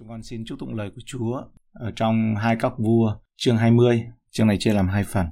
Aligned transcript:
Chúng 0.00 0.08
con 0.08 0.22
xin 0.22 0.44
chúc 0.44 0.58
tụng 0.58 0.74
lời 0.74 0.90
của 0.94 1.00
Chúa 1.06 1.42
ở 1.72 1.92
trong 1.96 2.34
hai 2.36 2.56
các 2.60 2.72
vua 2.78 3.14
chương 3.36 3.56
20, 3.56 4.02
chương 4.30 4.46
này 4.46 4.56
chia 4.60 4.72
làm 4.72 4.88
hai 4.88 5.04
phần. 5.04 5.26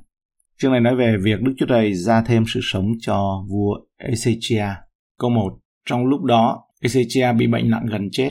Chương 0.58 0.72
này 0.72 0.80
nói 0.80 0.96
về 0.96 1.16
việc 1.22 1.42
Đức 1.42 1.52
Chúa 1.58 1.66
Trời 1.66 1.94
ra 1.94 2.22
thêm 2.26 2.44
sự 2.54 2.60
sống 2.62 2.86
cho 3.00 3.44
vua 3.50 3.76
Ezechia. 3.98 4.74
Câu 5.18 5.30
1. 5.30 5.58
Trong 5.88 6.06
lúc 6.06 6.22
đó, 6.22 6.64
Ezechia 6.82 7.36
bị 7.36 7.46
bệnh 7.46 7.70
nặng 7.70 7.86
gần 7.90 8.08
chết. 8.12 8.30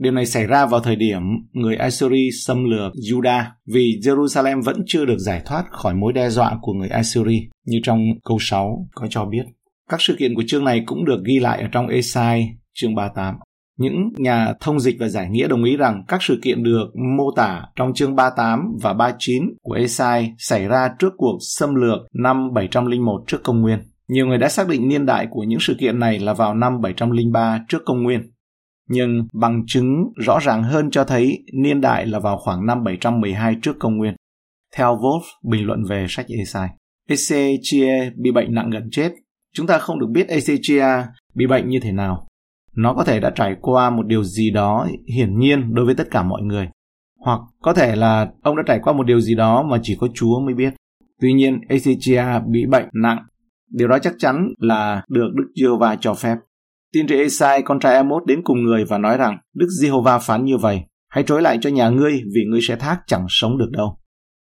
Điều 0.00 0.12
này 0.12 0.26
xảy 0.26 0.46
ra 0.46 0.66
vào 0.66 0.80
thời 0.80 0.96
điểm 0.96 1.22
người 1.52 1.76
Assyri 1.76 2.30
xâm 2.32 2.64
lược 2.64 2.92
Judah 3.10 3.44
vì 3.66 4.00
Jerusalem 4.02 4.62
vẫn 4.62 4.82
chưa 4.86 5.04
được 5.04 5.18
giải 5.18 5.42
thoát 5.44 5.64
khỏi 5.70 5.94
mối 5.94 6.12
đe 6.12 6.30
dọa 6.30 6.58
của 6.60 6.72
người 6.72 6.88
Assyri 6.88 7.48
như 7.66 7.78
trong 7.82 8.00
câu 8.24 8.38
6 8.40 8.88
có 8.94 9.06
cho 9.10 9.24
biết. 9.24 9.44
Các 9.90 10.00
sự 10.00 10.16
kiện 10.18 10.34
của 10.34 10.44
chương 10.46 10.64
này 10.64 10.82
cũng 10.86 11.04
được 11.04 11.22
ghi 11.24 11.38
lại 11.38 11.62
ở 11.62 11.68
trong 11.72 11.88
Esai 11.88 12.56
chương 12.74 12.94
38. 12.94 13.36
Những 13.78 14.08
nhà 14.16 14.54
thông 14.60 14.80
dịch 14.80 14.96
và 15.00 15.08
giải 15.08 15.30
nghĩa 15.30 15.48
đồng 15.48 15.64
ý 15.64 15.76
rằng 15.76 16.02
các 16.08 16.22
sự 16.22 16.38
kiện 16.42 16.62
được 16.62 16.86
mô 17.16 17.30
tả 17.36 17.62
trong 17.76 17.94
chương 17.94 18.16
38 18.16 18.60
và 18.82 18.92
39 18.92 19.42
của 19.62 19.72
Esai 19.72 20.34
xảy 20.38 20.68
ra 20.68 20.90
trước 20.98 21.12
cuộc 21.16 21.38
xâm 21.40 21.74
lược 21.74 21.98
năm 22.12 22.54
701 22.54 23.24
trước 23.26 23.38
công 23.44 23.60
nguyên. 23.60 23.78
Nhiều 24.08 24.26
người 24.26 24.38
đã 24.38 24.48
xác 24.48 24.68
định 24.68 24.88
niên 24.88 25.06
đại 25.06 25.26
của 25.30 25.42
những 25.42 25.60
sự 25.60 25.76
kiện 25.80 25.98
này 25.98 26.18
là 26.18 26.34
vào 26.34 26.54
năm 26.54 26.80
703 26.80 27.64
trước 27.68 27.82
công 27.84 28.02
nguyên. 28.02 28.30
Nhưng 28.88 29.26
bằng 29.32 29.62
chứng 29.66 30.12
rõ 30.16 30.38
ràng 30.42 30.62
hơn 30.62 30.90
cho 30.90 31.04
thấy 31.04 31.44
niên 31.52 31.80
đại 31.80 32.06
là 32.06 32.18
vào 32.18 32.38
khoảng 32.38 32.66
năm 32.66 32.84
712 32.84 33.56
trước 33.62 33.76
công 33.78 33.96
nguyên. 33.96 34.14
Theo 34.76 34.96
Wolf 34.96 35.22
bình 35.50 35.66
luận 35.66 35.84
về 35.88 36.06
sách 36.08 36.26
Esai, 36.28 36.68
Ezechia 37.08 38.10
bị 38.16 38.30
bệnh 38.30 38.54
nặng 38.54 38.70
gần 38.70 38.88
chết. 38.92 39.12
Chúng 39.54 39.66
ta 39.66 39.78
không 39.78 40.00
được 40.00 40.08
biết 40.10 40.26
Ezechia 40.28 41.04
bị 41.34 41.46
bệnh 41.46 41.68
như 41.68 41.78
thế 41.82 41.92
nào 41.92 42.26
nó 42.76 42.94
có 42.94 43.04
thể 43.04 43.20
đã 43.20 43.30
trải 43.30 43.56
qua 43.60 43.90
một 43.90 44.06
điều 44.06 44.24
gì 44.24 44.50
đó 44.50 44.88
hiển 45.16 45.38
nhiên 45.38 45.74
đối 45.74 45.86
với 45.86 45.94
tất 45.94 46.10
cả 46.10 46.22
mọi 46.22 46.42
người 46.42 46.68
hoặc 47.26 47.40
có 47.62 47.72
thể 47.72 47.96
là 47.96 48.28
ông 48.42 48.56
đã 48.56 48.62
trải 48.66 48.80
qua 48.82 48.92
một 48.92 49.06
điều 49.06 49.20
gì 49.20 49.34
đó 49.34 49.62
mà 49.62 49.78
chỉ 49.82 49.96
có 50.00 50.08
Chúa 50.14 50.40
mới 50.40 50.54
biết. 50.54 50.74
Tuy 51.20 51.32
nhiên, 51.32 51.60
Ezechia 51.68 52.50
bị 52.50 52.66
bệnh 52.66 52.88
nặng. 53.02 53.18
Điều 53.70 53.88
đó 53.88 53.98
chắc 53.98 54.14
chắn 54.18 54.48
là 54.58 55.02
được 55.08 55.28
Đức 55.34 55.44
Giê-hô-va 55.54 55.96
cho 56.00 56.14
phép. 56.14 56.36
Tiên 56.92 57.06
tri 57.06 57.14
Esai, 57.14 57.62
con 57.62 57.80
trai 57.80 57.94
Amos 57.94 58.22
đến 58.26 58.40
cùng 58.44 58.64
người 58.64 58.84
và 58.84 58.98
nói 58.98 59.16
rằng 59.16 59.38
Đức 59.54 59.66
Giê-hô-va 59.80 60.18
phán 60.18 60.44
như 60.44 60.56
vậy, 60.56 60.80
hãy 61.08 61.24
trối 61.24 61.42
lại 61.42 61.58
cho 61.60 61.70
nhà 61.70 61.88
ngươi 61.88 62.12
vì 62.34 62.40
ngươi 62.50 62.60
sẽ 62.62 62.76
thác 62.76 63.00
chẳng 63.06 63.26
sống 63.28 63.58
được 63.58 63.70
đâu. 63.70 63.98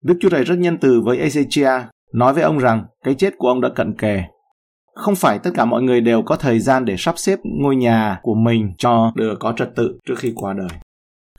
Đức 0.04 0.14
Chúa 0.20 0.28
Trời 0.28 0.44
rất 0.44 0.58
nhân 0.58 0.78
từ 0.80 1.02
với 1.04 1.18
Ezechia, 1.18 1.84
nói 2.12 2.34
với 2.34 2.42
ông 2.42 2.58
rằng 2.58 2.84
cái 3.04 3.14
chết 3.14 3.34
của 3.38 3.48
ông 3.48 3.60
đã 3.60 3.68
cận 3.68 3.94
kề 3.98 4.22
không 4.96 5.16
phải 5.16 5.38
tất 5.38 5.50
cả 5.54 5.64
mọi 5.64 5.82
người 5.82 6.00
đều 6.00 6.22
có 6.22 6.36
thời 6.36 6.58
gian 6.58 6.84
để 6.84 6.94
sắp 6.98 7.18
xếp 7.18 7.38
ngôi 7.44 7.76
nhà 7.76 8.18
của 8.22 8.34
mình 8.34 8.74
cho 8.78 9.12
được 9.14 9.36
có 9.40 9.52
trật 9.56 9.68
tự 9.76 9.98
trước 10.08 10.14
khi 10.18 10.32
qua 10.34 10.54
đời. 10.58 10.78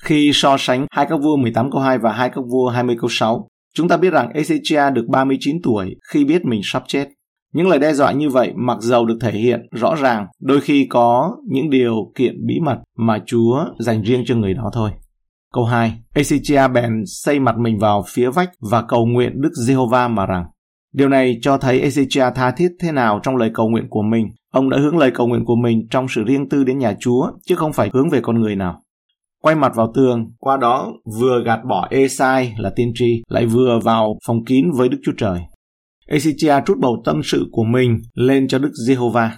Khi 0.02 0.32
so 0.34 0.56
sánh 0.60 0.86
hai 0.92 1.06
các 1.10 1.18
vua 1.22 1.36
18 1.36 1.72
câu 1.72 1.82
2 1.82 1.98
và 1.98 2.12
hai 2.12 2.30
các 2.30 2.42
vua 2.52 2.70
20 2.70 2.96
câu 3.00 3.10
6, 3.10 3.48
chúng 3.76 3.88
ta 3.88 3.98
biết 3.98 4.14
rằng 4.14 4.32
Ezechia 4.34 4.94
được 4.94 5.06
39 5.10 5.58
tuổi 5.64 5.96
khi 6.14 6.26
biết 6.26 6.46
mình 6.46 6.62
sắp 6.64 6.84
chết. 6.88 7.08
Những 7.54 7.68
lời 7.68 7.80
đe 7.80 7.94
dọa 7.94 8.12
như 8.12 8.30
vậy 8.30 8.54
mặc 8.56 8.78
dầu 8.82 9.06
được 9.06 9.18
thể 9.22 9.32
hiện 9.32 9.60
rõ 9.72 9.96
ràng, 9.96 10.28
đôi 10.42 10.62
khi 10.62 10.88
có 10.90 11.36
những 11.52 11.70
điều 11.70 11.96
kiện 12.16 12.46
bí 12.48 12.60
mật 12.64 12.78
mà 12.98 13.20
Chúa 13.26 13.66
dành 13.80 14.02
riêng 14.02 14.24
cho 14.26 14.36
người 14.36 14.54
đó 14.54 14.70
thôi. 14.74 14.92
Câu 15.54 15.66
2. 15.66 15.94
Ezechia 16.16 16.74
bèn 16.74 16.92
xây 17.06 17.40
mặt 17.40 17.58
mình 17.58 17.80
vào 17.80 18.04
phía 18.08 18.30
vách 18.30 18.50
và 18.72 18.82
cầu 18.82 19.06
nguyện 19.06 19.42
Đức 19.42 19.52
Giê-hô-va 19.66 20.08
mà 20.08 20.26
rằng 20.26 20.46
Điều 20.98 21.10
này 21.10 21.40
cho 21.42 21.58
thấy 21.58 21.82
Ezechia 21.82 22.32
tha 22.32 22.52
thiết 22.52 22.72
thế 22.80 22.92
nào 22.92 23.20
trong 23.24 23.36
lời 23.36 23.52
cầu 23.54 23.70
nguyện 23.70 23.86
của 23.90 24.02
mình. 24.02 24.28
Ông 24.52 24.70
đã 24.70 24.78
hướng 24.78 24.98
lời 24.98 25.12
cầu 25.12 25.28
nguyện 25.28 25.46
của 25.46 25.56
mình 25.56 25.88
trong 25.90 26.08
sự 26.10 26.24
riêng 26.24 26.50
tư 26.50 26.64
đến 26.64 26.78
nhà 26.78 26.94
Chúa, 27.00 27.32
chứ 27.46 27.56
không 27.56 27.74
phải 27.74 27.90
hướng 27.94 28.10
về 28.10 28.22
con 28.22 28.42
người 28.42 28.56
nào. 28.56 28.82
Quay 29.42 29.56
mặt 29.56 29.76
vào 29.76 29.92
tường, 29.96 30.32
qua 30.40 30.58
đó 30.58 30.94
vừa 31.20 31.44
gạt 31.46 31.60
bỏ 31.70 31.88
Esai 31.90 32.56
là 32.58 32.72
tiên 32.76 32.92
tri, 32.96 33.24
lại 33.30 33.46
vừa 33.46 33.80
vào 33.84 34.18
phòng 34.28 34.46
kín 34.46 34.72
với 34.72 34.90
Đức 34.90 34.98
Chúa 35.04 35.12
Trời. 35.18 35.40
Ezechia 36.08 36.62
trút 36.66 36.78
bầu 36.80 37.02
tâm 37.06 37.22
sự 37.24 37.46
của 37.52 37.64
mình 37.64 38.02
lên 38.14 38.48
cho 38.48 38.60
Đức 38.60 38.72
Giê-hô-va. 38.88 39.32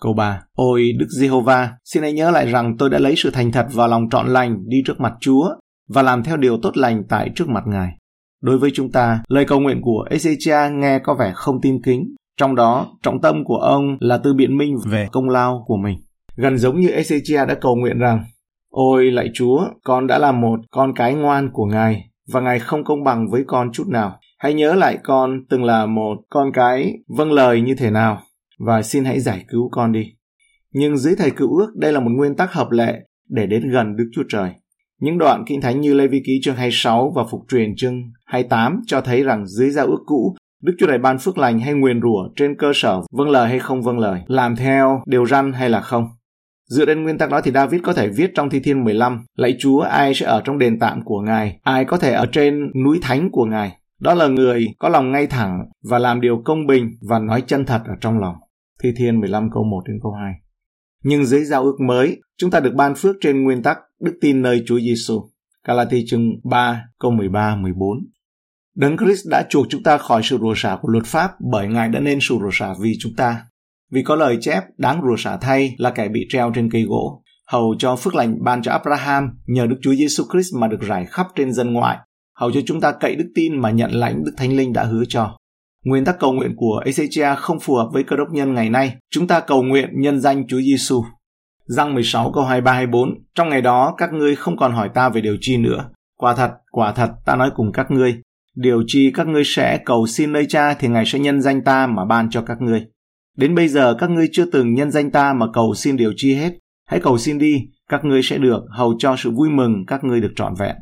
Câu 0.00 0.14
3. 0.14 0.42
Ôi 0.52 0.92
Đức 0.98 1.08
Giê-hô-va, 1.20 1.72
xin 1.84 2.02
hãy 2.02 2.12
nhớ 2.12 2.30
lại 2.30 2.46
rằng 2.46 2.76
tôi 2.78 2.90
đã 2.90 2.98
lấy 2.98 3.14
sự 3.16 3.30
thành 3.30 3.52
thật 3.52 3.66
và 3.72 3.86
lòng 3.86 4.08
trọn 4.10 4.26
lành 4.26 4.58
đi 4.68 4.76
trước 4.86 5.00
mặt 5.00 5.12
Chúa 5.20 5.48
và 5.88 6.02
làm 6.02 6.22
theo 6.22 6.36
điều 6.36 6.58
tốt 6.62 6.76
lành 6.76 7.02
tại 7.08 7.30
trước 7.34 7.48
mặt 7.48 7.64
Ngài. 7.66 7.96
Đối 8.42 8.58
với 8.58 8.70
chúng 8.74 8.92
ta, 8.92 9.22
lời 9.28 9.44
cầu 9.44 9.60
nguyện 9.60 9.80
của 9.82 10.04
Ezechia 10.10 10.78
nghe 10.78 10.98
có 10.98 11.14
vẻ 11.14 11.32
không 11.34 11.60
tin 11.60 11.82
kính. 11.82 12.14
Trong 12.36 12.54
đó, 12.54 12.86
trọng 13.02 13.20
tâm 13.20 13.44
của 13.44 13.56
ông 13.56 13.96
là 14.00 14.18
từ 14.18 14.34
biện 14.34 14.56
minh 14.56 14.76
về 14.86 15.08
công 15.12 15.28
lao 15.28 15.64
của 15.66 15.76
mình. 15.76 15.98
Gần 16.36 16.58
giống 16.58 16.80
như 16.80 16.88
Ezechia 16.88 17.46
đã 17.46 17.54
cầu 17.54 17.76
nguyện 17.76 17.98
rằng, 17.98 18.24
Ôi 18.70 19.10
lạy 19.10 19.30
Chúa, 19.34 19.60
con 19.84 20.06
đã 20.06 20.18
là 20.18 20.32
một 20.32 20.60
con 20.70 20.94
cái 20.94 21.14
ngoan 21.14 21.50
của 21.52 21.64
Ngài, 21.64 22.10
và 22.32 22.40
Ngài 22.40 22.58
không 22.58 22.84
công 22.84 23.04
bằng 23.04 23.30
với 23.30 23.44
con 23.46 23.72
chút 23.72 23.84
nào. 23.88 24.18
Hãy 24.38 24.54
nhớ 24.54 24.74
lại 24.74 24.98
con 25.04 25.40
từng 25.48 25.64
là 25.64 25.86
một 25.86 26.18
con 26.30 26.52
cái 26.54 26.92
vâng 27.16 27.32
lời 27.32 27.60
như 27.60 27.74
thế 27.74 27.90
nào, 27.90 28.22
và 28.58 28.82
xin 28.82 29.04
hãy 29.04 29.20
giải 29.20 29.44
cứu 29.48 29.68
con 29.72 29.92
đi. 29.92 30.12
Nhưng 30.72 30.96
dưới 30.96 31.14
thầy 31.18 31.30
cựu 31.30 31.56
ước, 31.56 31.76
đây 31.76 31.92
là 31.92 32.00
một 32.00 32.10
nguyên 32.16 32.36
tắc 32.36 32.52
hợp 32.52 32.70
lệ 32.70 32.94
để 33.28 33.46
đến 33.46 33.70
gần 33.70 33.96
Đức 33.96 34.10
Chúa 34.14 34.22
Trời. 34.28 34.50
Những 35.00 35.18
đoạn 35.18 35.44
kinh 35.46 35.60
thánh 35.60 35.80
như 35.80 35.94
Lê 35.94 36.06
Vi 36.06 36.22
Ký 36.26 36.40
chương 36.42 36.56
26 36.56 37.12
và 37.16 37.24
Phục 37.30 37.40
truyền 37.48 37.76
chương 37.76 38.02
28 38.24 38.80
cho 38.86 39.00
thấy 39.00 39.22
rằng 39.22 39.46
dưới 39.46 39.70
giao 39.70 39.86
ước 39.86 40.02
cũ, 40.06 40.36
Đức 40.62 40.72
Chúa 40.78 40.86
Trời 40.86 40.98
ban 40.98 41.18
phước 41.18 41.38
lành 41.38 41.60
hay 41.60 41.74
nguyền 41.74 42.00
rủa 42.02 42.28
trên 42.36 42.56
cơ 42.58 42.72
sở 42.74 43.00
vâng 43.12 43.30
lời 43.30 43.48
hay 43.48 43.58
không 43.58 43.82
vâng 43.82 43.98
lời, 43.98 44.20
làm 44.26 44.56
theo 44.56 45.02
điều 45.06 45.26
răn 45.26 45.52
hay 45.52 45.70
là 45.70 45.80
không. 45.80 46.08
Dựa 46.68 46.86
trên 46.86 47.02
nguyên 47.02 47.18
tắc 47.18 47.30
đó 47.30 47.40
thì 47.40 47.50
David 47.50 47.80
có 47.82 47.92
thể 47.92 48.08
viết 48.08 48.30
trong 48.34 48.50
Thi 48.50 48.60
Thiên 48.60 48.84
15, 48.84 49.24
Lạy 49.36 49.56
Chúa 49.58 49.80
ai 49.80 50.14
sẽ 50.14 50.26
ở 50.26 50.40
trong 50.44 50.58
đền 50.58 50.78
tạm 50.78 51.04
của 51.04 51.20
Ngài, 51.20 51.58
ai 51.62 51.84
có 51.84 51.98
thể 51.98 52.12
ở 52.12 52.26
trên 52.32 52.70
núi 52.84 52.98
thánh 53.02 53.28
của 53.32 53.44
Ngài. 53.44 53.72
Đó 54.00 54.14
là 54.14 54.26
người 54.26 54.66
có 54.78 54.88
lòng 54.88 55.12
ngay 55.12 55.26
thẳng 55.26 55.58
và 55.90 55.98
làm 55.98 56.20
điều 56.20 56.42
công 56.44 56.66
bình 56.66 56.90
và 57.08 57.18
nói 57.18 57.42
chân 57.46 57.66
thật 57.66 57.82
ở 57.86 57.94
trong 58.00 58.18
lòng. 58.18 58.34
Thi 58.82 58.92
Thiên 58.96 59.20
15 59.20 59.50
câu 59.54 59.64
1 59.64 59.82
đến 59.88 59.98
câu 60.02 60.12
2. 60.12 60.32
Nhưng 61.04 61.26
dưới 61.26 61.44
giao 61.44 61.64
ước 61.64 61.80
mới, 61.80 62.20
chúng 62.38 62.50
ta 62.50 62.60
được 62.60 62.74
ban 62.74 62.94
phước 62.94 63.16
trên 63.20 63.44
nguyên 63.44 63.62
tắc 63.62 63.78
đức 64.00 64.18
tin 64.20 64.42
nơi 64.42 64.62
Chúa 64.66 64.80
Giêsu. 64.80 65.30
Galati 65.64 66.04
chương 66.06 66.30
3 66.44 66.82
câu 66.98 67.10
13 67.10 67.56
14. 67.56 67.98
Đấng 68.76 68.96
Christ 68.96 69.26
đã 69.30 69.46
chuộc 69.50 69.66
chúng 69.68 69.82
ta 69.82 69.98
khỏi 69.98 70.22
sự 70.24 70.38
rủa 70.38 70.54
xả 70.56 70.78
của 70.82 70.88
luật 70.88 71.06
pháp 71.06 71.30
bởi 71.52 71.68
Ngài 71.68 71.88
đã 71.88 72.00
nên 72.00 72.18
sự 72.22 72.38
rủa 72.40 72.50
xả 72.52 72.74
vì 72.82 72.92
chúng 73.00 73.12
ta. 73.16 73.42
Vì 73.92 74.02
có 74.02 74.16
lời 74.16 74.38
chép 74.40 74.62
đáng 74.78 75.00
rủa 75.02 75.16
xả 75.18 75.36
thay 75.36 75.74
là 75.78 75.90
kẻ 75.90 76.08
bị 76.08 76.26
treo 76.28 76.52
trên 76.54 76.70
cây 76.70 76.82
gỗ, 76.82 77.22
hầu 77.46 77.74
cho 77.78 77.96
phước 77.96 78.14
lành 78.14 78.44
ban 78.44 78.62
cho 78.62 78.72
Abraham 78.72 79.30
nhờ 79.46 79.66
Đức 79.66 79.76
Chúa 79.82 79.94
Giêsu 79.94 80.24
Christ 80.32 80.54
mà 80.54 80.68
được 80.68 80.80
rải 80.80 81.06
khắp 81.06 81.26
trên 81.34 81.52
dân 81.52 81.72
ngoại, 81.72 81.98
hầu 82.38 82.52
cho 82.52 82.60
chúng 82.66 82.80
ta 82.80 82.92
cậy 82.92 83.16
đức 83.16 83.32
tin 83.34 83.60
mà 83.60 83.70
nhận 83.70 83.90
lãnh 83.90 84.24
Đức 84.24 84.32
Thánh 84.36 84.56
Linh 84.56 84.72
đã 84.72 84.84
hứa 84.84 85.04
cho. 85.08 85.36
Nguyên 85.84 86.04
tắc 86.04 86.18
cầu 86.18 86.32
nguyện 86.32 86.56
của 86.56 86.82
Ezechia 86.84 87.36
không 87.36 87.60
phù 87.60 87.74
hợp 87.74 87.88
với 87.92 88.04
cơ 88.04 88.16
đốc 88.16 88.28
nhân 88.30 88.54
ngày 88.54 88.70
nay. 88.70 88.96
Chúng 89.10 89.26
ta 89.26 89.40
cầu 89.40 89.62
nguyện 89.62 89.88
nhân 90.00 90.20
danh 90.20 90.46
Chúa 90.46 90.60
Giêsu. 90.60 91.04
Giăng 91.68 91.94
16 91.94 92.32
câu 92.32 92.44
23 92.44 92.72
24 92.72 93.08
Trong 93.34 93.48
ngày 93.48 93.62
đó 93.62 93.94
các 93.98 94.12
ngươi 94.12 94.36
không 94.36 94.56
còn 94.56 94.72
hỏi 94.72 94.90
ta 94.94 95.08
về 95.08 95.20
điều 95.20 95.36
chi 95.40 95.56
nữa. 95.56 95.90
Quả 96.18 96.34
thật, 96.34 96.50
quả 96.70 96.92
thật 96.92 97.10
ta 97.24 97.36
nói 97.36 97.50
cùng 97.54 97.72
các 97.72 97.90
ngươi. 97.90 98.20
Điều 98.54 98.82
chi 98.86 99.10
các 99.14 99.26
ngươi 99.26 99.42
sẽ 99.44 99.78
cầu 99.84 100.06
xin 100.06 100.32
nơi 100.32 100.46
cha 100.48 100.74
thì 100.74 100.88
Ngài 100.88 101.06
sẽ 101.06 101.18
nhân 101.18 101.40
danh 101.40 101.64
ta 101.64 101.86
mà 101.86 102.04
ban 102.04 102.30
cho 102.30 102.42
các 102.42 102.60
ngươi. 102.60 102.86
Đến 103.36 103.54
bây 103.54 103.68
giờ 103.68 103.94
các 103.98 104.10
ngươi 104.10 104.28
chưa 104.32 104.44
từng 104.52 104.74
nhân 104.74 104.90
danh 104.90 105.10
ta 105.10 105.32
mà 105.32 105.46
cầu 105.52 105.74
xin 105.74 105.96
điều 105.96 106.12
chi 106.16 106.34
hết. 106.34 106.52
Hãy 106.88 107.00
cầu 107.00 107.18
xin 107.18 107.38
đi, 107.38 107.68
các 107.88 108.04
ngươi 108.04 108.22
sẽ 108.22 108.38
được, 108.38 108.62
hầu 108.70 108.94
cho 108.98 109.16
sự 109.18 109.30
vui 109.30 109.50
mừng 109.50 109.86
các 109.86 110.04
ngươi 110.04 110.20
được 110.20 110.32
trọn 110.36 110.54
vẹn. 110.58 110.76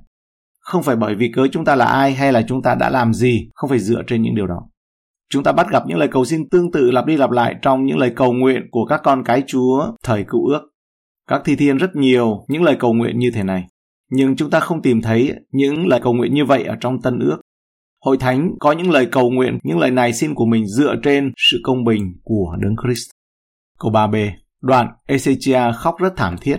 Không 0.61 0.83
phải 0.83 0.97
bởi 0.97 1.15
vì 1.15 1.33
cớ 1.35 1.47
chúng 1.53 1.65
ta 1.65 1.75
là 1.75 1.85
ai 1.85 2.13
hay 2.13 2.33
là 2.33 2.43
chúng 2.49 2.63
ta 2.63 2.75
đã 2.75 2.91
làm 2.91 3.15
gì, 3.15 3.49
không 3.55 3.71
phải 3.71 3.79
dựa 3.79 4.03
trên 4.07 4.23
những 4.23 4.35
điều 4.35 4.47
đó. 4.47 4.61
Chúng 5.31 5.43
ta 5.43 5.53
bắt 5.53 5.67
gặp 5.71 5.83
những 5.87 5.99
lời 5.99 6.09
cầu 6.09 6.25
xin 6.25 6.49
tương 6.49 6.73
tự 6.73 6.91
lặp 6.91 7.07
đi 7.07 7.17
lặp 7.17 7.31
lại 7.31 7.55
trong 7.63 7.87
những 7.87 7.99
lời 7.99 8.13
cầu 8.17 8.33
nguyện 8.33 8.63
của 8.71 8.85
các 8.87 9.01
con 9.05 9.25
cái 9.25 9.43
Chúa 9.47 9.87
thời 10.03 10.25
cựu 10.25 10.47
ước. 10.47 10.74
Các 11.29 11.43
thi 11.45 11.57
thiên 11.57 11.77
rất 11.77 11.97
nhiều 11.97 12.45
những 12.49 12.63
lời 12.63 12.77
cầu 12.81 12.93
nguyện 12.93 13.19
như 13.19 13.31
thế 13.31 13.43
này, 13.43 13.67
nhưng 14.11 14.37
chúng 14.37 14.51
ta 14.51 14.61
không 14.61 14.83
tìm 14.83 15.03
thấy 15.03 15.33
những 15.53 15.87
lời 15.87 16.01
cầu 16.03 16.13
nguyện 16.13 16.35
như 16.35 16.45
vậy 16.45 16.65
ở 16.65 16.77
trong 16.81 17.03
Tân 17.03 17.19
ước. 17.19 17.41
Hội 18.05 18.17
thánh 18.19 18.51
có 18.61 18.73
những 18.73 18.91
lời 18.91 19.09
cầu 19.13 19.31
nguyện, 19.31 19.59
những 19.63 19.79
lời 19.79 19.91
này 19.91 20.13
xin 20.13 20.35
của 20.35 20.47
mình 20.47 20.67
dựa 20.67 20.95
trên 21.03 21.33
sự 21.37 21.61
công 21.63 21.85
bình 21.85 22.13
của 22.23 22.57
Đấng 22.61 22.77
Christ. 22.85 23.11
Câu 23.79 23.93
3b, 23.93 24.31
đoạn 24.63 24.89
Ezechia 25.09 25.73
khóc 25.73 25.95
rất 25.99 26.13
thảm 26.17 26.37
thiết. 26.41 26.57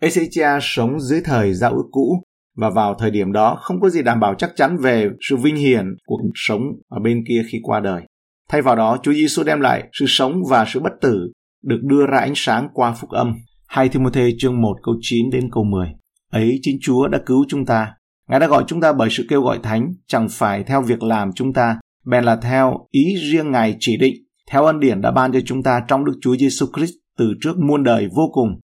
Ezechia 0.00 0.58
sống 0.62 1.00
dưới 1.00 1.20
thời 1.24 1.54
giao 1.54 1.72
ước 1.72 1.86
cũ 1.90 2.22
và 2.56 2.70
vào 2.70 2.94
thời 2.98 3.10
điểm 3.10 3.32
đó 3.32 3.58
không 3.60 3.80
có 3.80 3.88
gì 3.88 4.02
đảm 4.02 4.20
bảo 4.20 4.34
chắc 4.34 4.50
chắn 4.56 4.76
về 4.82 5.08
sự 5.20 5.36
vinh 5.36 5.56
hiển 5.56 5.96
của 6.06 6.16
cuộc 6.22 6.32
sống 6.34 6.62
ở 6.88 7.00
bên 7.00 7.24
kia 7.28 7.42
khi 7.50 7.58
qua 7.62 7.80
đời. 7.80 8.02
Thay 8.48 8.62
vào 8.62 8.76
đó, 8.76 8.98
Chúa 9.02 9.12
Giêsu 9.12 9.42
đem 9.42 9.60
lại 9.60 9.84
sự 9.92 10.04
sống 10.08 10.42
và 10.50 10.64
sự 10.68 10.80
bất 10.80 10.92
tử 11.00 11.32
được 11.64 11.80
đưa 11.82 12.06
ra 12.06 12.18
ánh 12.18 12.32
sáng 12.36 12.68
qua 12.72 12.92
phúc 12.92 13.10
âm. 13.10 13.34
2 13.66 13.88
Timothy 13.88 14.36
chương 14.38 14.60
1 14.60 14.76
câu 14.82 14.94
9 15.00 15.30
đến 15.30 15.48
câu 15.52 15.64
10. 15.64 15.88
Ấy 16.30 16.58
chính 16.62 16.78
Chúa 16.80 17.08
đã 17.08 17.18
cứu 17.26 17.44
chúng 17.48 17.66
ta. 17.66 17.92
Ngài 18.28 18.40
đã 18.40 18.46
gọi 18.46 18.64
chúng 18.66 18.80
ta 18.80 18.92
bởi 18.92 19.08
sự 19.10 19.26
kêu 19.28 19.42
gọi 19.42 19.58
thánh, 19.62 19.92
chẳng 20.06 20.28
phải 20.30 20.64
theo 20.64 20.82
việc 20.82 21.02
làm 21.02 21.32
chúng 21.32 21.52
ta, 21.52 21.80
bèn 22.04 22.24
là 22.24 22.36
theo 22.36 22.86
ý 22.90 23.16
riêng 23.30 23.50
Ngài 23.52 23.76
chỉ 23.80 23.96
định, 23.96 24.14
theo 24.50 24.64
ân 24.64 24.80
điển 24.80 25.00
đã 25.00 25.10
ban 25.10 25.32
cho 25.32 25.40
chúng 25.46 25.62
ta 25.62 25.80
trong 25.88 26.04
Đức 26.04 26.12
Chúa 26.20 26.36
Giêsu 26.36 26.66
Christ 26.76 26.92
từ 27.18 27.32
trước 27.40 27.58
muôn 27.58 27.84
đời 27.84 28.08
vô 28.16 28.30
cùng. 28.32 28.60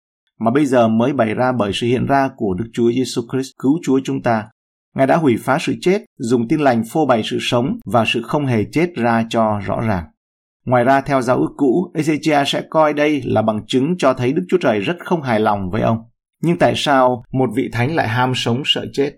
mà 0.40 0.50
bây 0.50 0.66
giờ 0.66 0.88
mới 0.88 1.12
bày 1.12 1.34
ra 1.34 1.52
bởi 1.58 1.70
sự 1.74 1.86
hiện 1.86 2.06
ra 2.06 2.30
của 2.36 2.54
Đức 2.54 2.66
Chúa 2.72 2.92
Giêsu 2.92 3.22
Christ 3.32 3.50
cứu 3.58 3.78
Chúa 3.82 4.00
chúng 4.04 4.22
ta. 4.22 4.44
Ngài 4.94 5.06
đã 5.06 5.16
hủy 5.16 5.36
phá 5.40 5.58
sự 5.60 5.74
chết, 5.80 6.04
dùng 6.18 6.48
tin 6.48 6.60
lành 6.60 6.82
phô 6.90 7.06
bày 7.06 7.22
sự 7.24 7.38
sống 7.40 7.78
và 7.84 8.04
sự 8.06 8.22
không 8.22 8.46
hề 8.46 8.64
chết 8.72 8.94
ra 8.94 9.26
cho 9.28 9.60
rõ 9.66 9.80
ràng. 9.80 10.04
Ngoài 10.66 10.84
ra, 10.84 11.00
theo 11.00 11.22
giáo 11.22 11.36
ước 11.36 11.52
cũ, 11.56 11.92
Ezechia 11.94 12.44
sẽ 12.44 12.62
coi 12.70 12.92
đây 12.94 13.22
là 13.24 13.42
bằng 13.42 13.66
chứng 13.66 13.94
cho 13.98 14.14
thấy 14.14 14.32
Đức 14.32 14.42
Chúa 14.48 14.58
Trời 14.60 14.80
rất 14.80 14.96
không 14.98 15.22
hài 15.22 15.40
lòng 15.40 15.70
với 15.70 15.82
ông. 15.82 15.98
Nhưng 16.42 16.58
tại 16.58 16.72
sao 16.76 17.24
một 17.32 17.50
vị 17.56 17.68
thánh 17.72 17.94
lại 17.94 18.08
ham 18.08 18.32
sống 18.34 18.62
sợ 18.64 18.86
chết? 18.92 19.12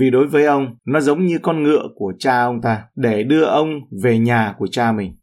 Vì 0.00 0.10
đối 0.10 0.26
với 0.26 0.44
ông, 0.44 0.66
nó 0.86 1.00
giống 1.00 1.26
như 1.26 1.38
con 1.42 1.62
ngựa 1.62 1.82
của 1.94 2.12
cha 2.18 2.42
ông 2.42 2.60
ta, 2.62 2.84
để 2.96 3.22
đưa 3.22 3.44
ông 3.44 3.68
về 4.02 4.18
nhà 4.18 4.54
của 4.58 4.66
cha 4.66 4.92
mình. 4.92 5.16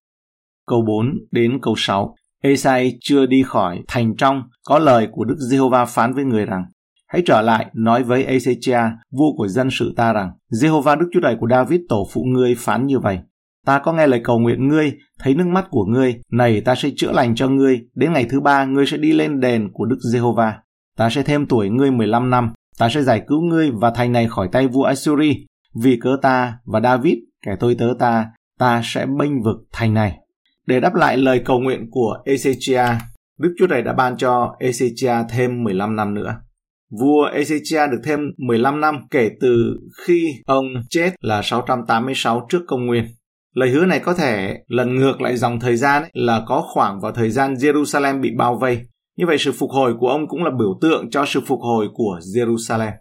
Câu 0.68 0.82
4 0.88 1.14
đến 1.32 1.60
câu 1.62 1.74
6 1.78 2.16
Esai 2.44 2.98
chưa 3.02 3.26
đi 3.26 3.44
khỏi 3.44 3.84
thành 3.88 4.16
trong, 4.16 4.42
có 4.66 4.80
lời 4.80 5.08
của 5.12 5.26
Đức 5.26 5.38
Giê-hô-va 5.50 5.86
phán 5.86 6.14
với 6.14 6.24
người 6.24 6.46
rằng, 6.46 6.66
Hãy 7.08 7.22
trở 7.26 7.42
lại 7.42 7.66
nói 7.74 8.04
với 8.04 8.26
Ezechia, 8.26 8.92
vua 9.12 9.36
của 9.38 9.48
dân 9.48 9.70
sự 9.72 9.94
ta 9.98 10.14
rằng, 10.14 10.32
Giê-hô-va 10.50 10.96
Đức 10.96 11.10
Chúa 11.14 11.20
Trời 11.24 11.36
của 11.40 11.48
David 11.50 11.82
tổ 11.90 12.08
phụ 12.12 12.24
ngươi 12.24 12.56
phán 12.58 12.86
như 12.86 13.00
vậy. 13.00 13.20
Ta 13.68 13.80
có 13.80 13.94
nghe 13.94 14.08
lời 14.08 14.22
cầu 14.24 14.40
nguyện 14.40 14.68
ngươi, 14.68 14.94
thấy 15.20 15.34
nước 15.34 15.48
mắt 15.48 15.66
của 15.70 15.86
ngươi, 15.86 16.16
này 16.32 16.62
ta 16.62 16.76
sẽ 16.76 16.90
chữa 16.96 17.12
lành 17.12 17.36
cho 17.36 17.50
ngươi, 17.50 17.82
đến 17.96 18.14
ngày 18.14 18.26
thứ 18.30 18.40
ba 18.40 18.66
ngươi 18.66 18.86
sẽ 18.86 18.98
đi 18.98 19.12
lên 19.12 19.40
đền 19.40 19.70
của 19.74 19.86
Đức 19.86 19.98
Giê-hô-va. 20.12 20.54
Ta 20.98 21.10
sẽ 21.10 21.24
thêm 21.24 21.46
tuổi 21.48 21.70
ngươi 21.70 21.92
15 21.92 22.30
năm, 22.30 22.54
ta 22.78 22.90
sẽ 22.90 23.02
giải 23.02 23.22
cứu 23.28 23.42
ngươi 23.42 23.72
và 23.72 23.92
thành 23.92 24.12
này 24.12 24.28
khỏi 24.28 24.50
tay 24.52 24.68
vua 24.68 24.84
Assyri, 24.84 25.46
vì 25.76 26.00
cớ 26.02 26.18
ta 26.22 26.54
và 26.66 26.80
David, 26.80 27.14
kẻ 27.46 27.56
tôi 27.60 27.76
tớ 27.76 27.94
ta, 28.00 28.26
ta 28.60 28.82
sẽ 28.84 29.06
bênh 29.20 29.44
vực 29.44 29.58
thành 29.72 29.94
này. 29.94 30.18
Để 30.66 30.80
đáp 30.80 30.96
lại 30.96 31.18
lời 31.18 31.42
cầu 31.46 31.60
nguyện 31.60 31.88
của 31.92 32.18
Ezechia, 32.26 32.96
Đức 33.40 33.56
Chúa 33.60 33.68
Trời 33.68 33.82
đã 33.82 33.94
ban 33.94 34.18
cho 34.18 34.56
Ezechia 34.60 35.26
thêm 35.30 35.64
15 35.64 35.96
năm 35.96 36.14
nữa. 36.14 36.36
Vua 37.00 37.30
Ezechia 37.34 37.92
được 37.92 38.02
thêm 38.04 38.20
15 38.38 38.82
năm 38.82 39.00
kể 39.12 39.30
từ 39.42 39.80
khi 40.06 40.28
ông 40.46 40.66
chết 40.90 41.12
là 41.20 41.42
686 41.42 42.48
trước 42.50 42.62
công 42.68 42.86
nguyên. 42.86 43.06
Lời 43.58 43.70
hứa 43.70 43.86
này 43.86 44.00
có 44.00 44.14
thể 44.14 44.56
lần 44.68 44.96
ngược 44.96 45.22
lại 45.22 45.38
dòng 45.38 45.60
thời 45.60 45.76
gian 45.76 46.04
ấy, 46.04 46.12
là 46.14 46.44
có 46.48 46.66
khoảng 46.74 47.02
vào 47.02 47.12
thời 47.12 47.30
gian 47.30 47.54
Jerusalem 47.54 48.22
bị 48.22 48.32
bao 48.38 48.56
vây. 48.56 48.80
Như 49.18 49.26
vậy 49.28 49.38
sự 49.40 49.52
phục 49.52 49.70
hồi 49.72 49.94
của 50.00 50.08
ông 50.08 50.28
cũng 50.28 50.44
là 50.44 50.52
biểu 50.60 50.78
tượng 50.82 51.10
cho 51.10 51.26
sự 51.28 51.42
phục 51.48 51.60
hồi 51.62 51.88
của 51.94 52.20
Jerusalem. 52.36 52.92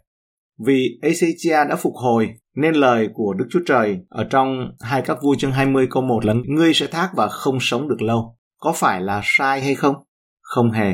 Vì 0.66 0.98
Ezechia 1.02 1.68
đã 1.68 1.76
phục 1.76 1.92
hồi 1.94 2.28
nên 2.54 2.74
lời 2.74 3.08
của 3.14 3.34
Đức 3.34 3.44
Chúa 3.50 3.60
Trời 3.66 3.98
ở 4.08 4.24
trong 4.30 4.70
hai 4.80 5.02
các 5.02 5.18
vua 5.22 5.34
chương 5.34 5.52
20 5.52 5.86
câu 5.90 6.02
1 6.02 6.24
là 6.24 6.34
ngươi 6.46 6.74
sẽ 6.74 6.86
thác 6.86 7.10
và 7.16 7.28
không 7.28 7.58
sống 7.60 7.88
được 7.88 8.02
lâu. 8.02 8.36
Có 8.60 8.72
phải 8.72 9.00
là 9.00 9.20
sai 9.24 9.60
hay 9.60 9.74
không? 9.74 9.94
Không 10.40 10.70
hề. 10.70 10.92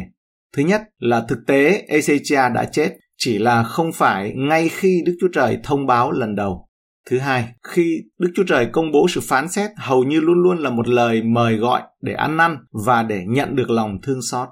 Thứ 0.56 0.62
nhất 0.62 0.82
là 0.98 1.24
thực 1.28 1.38
tế 1.46 1.86
Ezechia 1.88 2.52
đã 2.52 2.64
chết 2.64 2.96
chỉ 3.18 3.38
là 3.38 3.62
không 3.62 3.92
phải 3.92 4.32
ngay 4.36 4.68
khi 4.68 5.02
Đức 5.06 5.16
Chúa 5.20 5.28
Trời 5.32 5.58
thông 5.64 5.86
báo 5.86 6.12
lần 6.12 6.34
đầu. 6.34 6.68
Thứ 7.10 7.18
hai, 7.18 7.48
khi 7.62 8.02
Đức 8.18 8.30
Chúa 8.34 8.44
Trời 8.48 8.66
công 8.72 8.92
bố 8.92 9.06
sự 9.08 9.20
phán 9.24 9.48
xét 9.48 9.70
hầu 9.76 10.04
như 10.04 10.20
luôn 10.20 10.42
luôn 10.42 10.58
là 10.58 10.70
một 10.70 10.88
lời 10.88 11.22
mời 11.22 11.56
gọi 11.56 11.82
để 12.00 12.12
ăn 12.12 12.36
năn 12.36 12.56
và 12.86 13.02
để 13.02 13.24
nhận 13.28 13.56
được 13.56 13.70
lòng 13.70 13.98
thương 14.02 14.22
xót. 14.22 14.48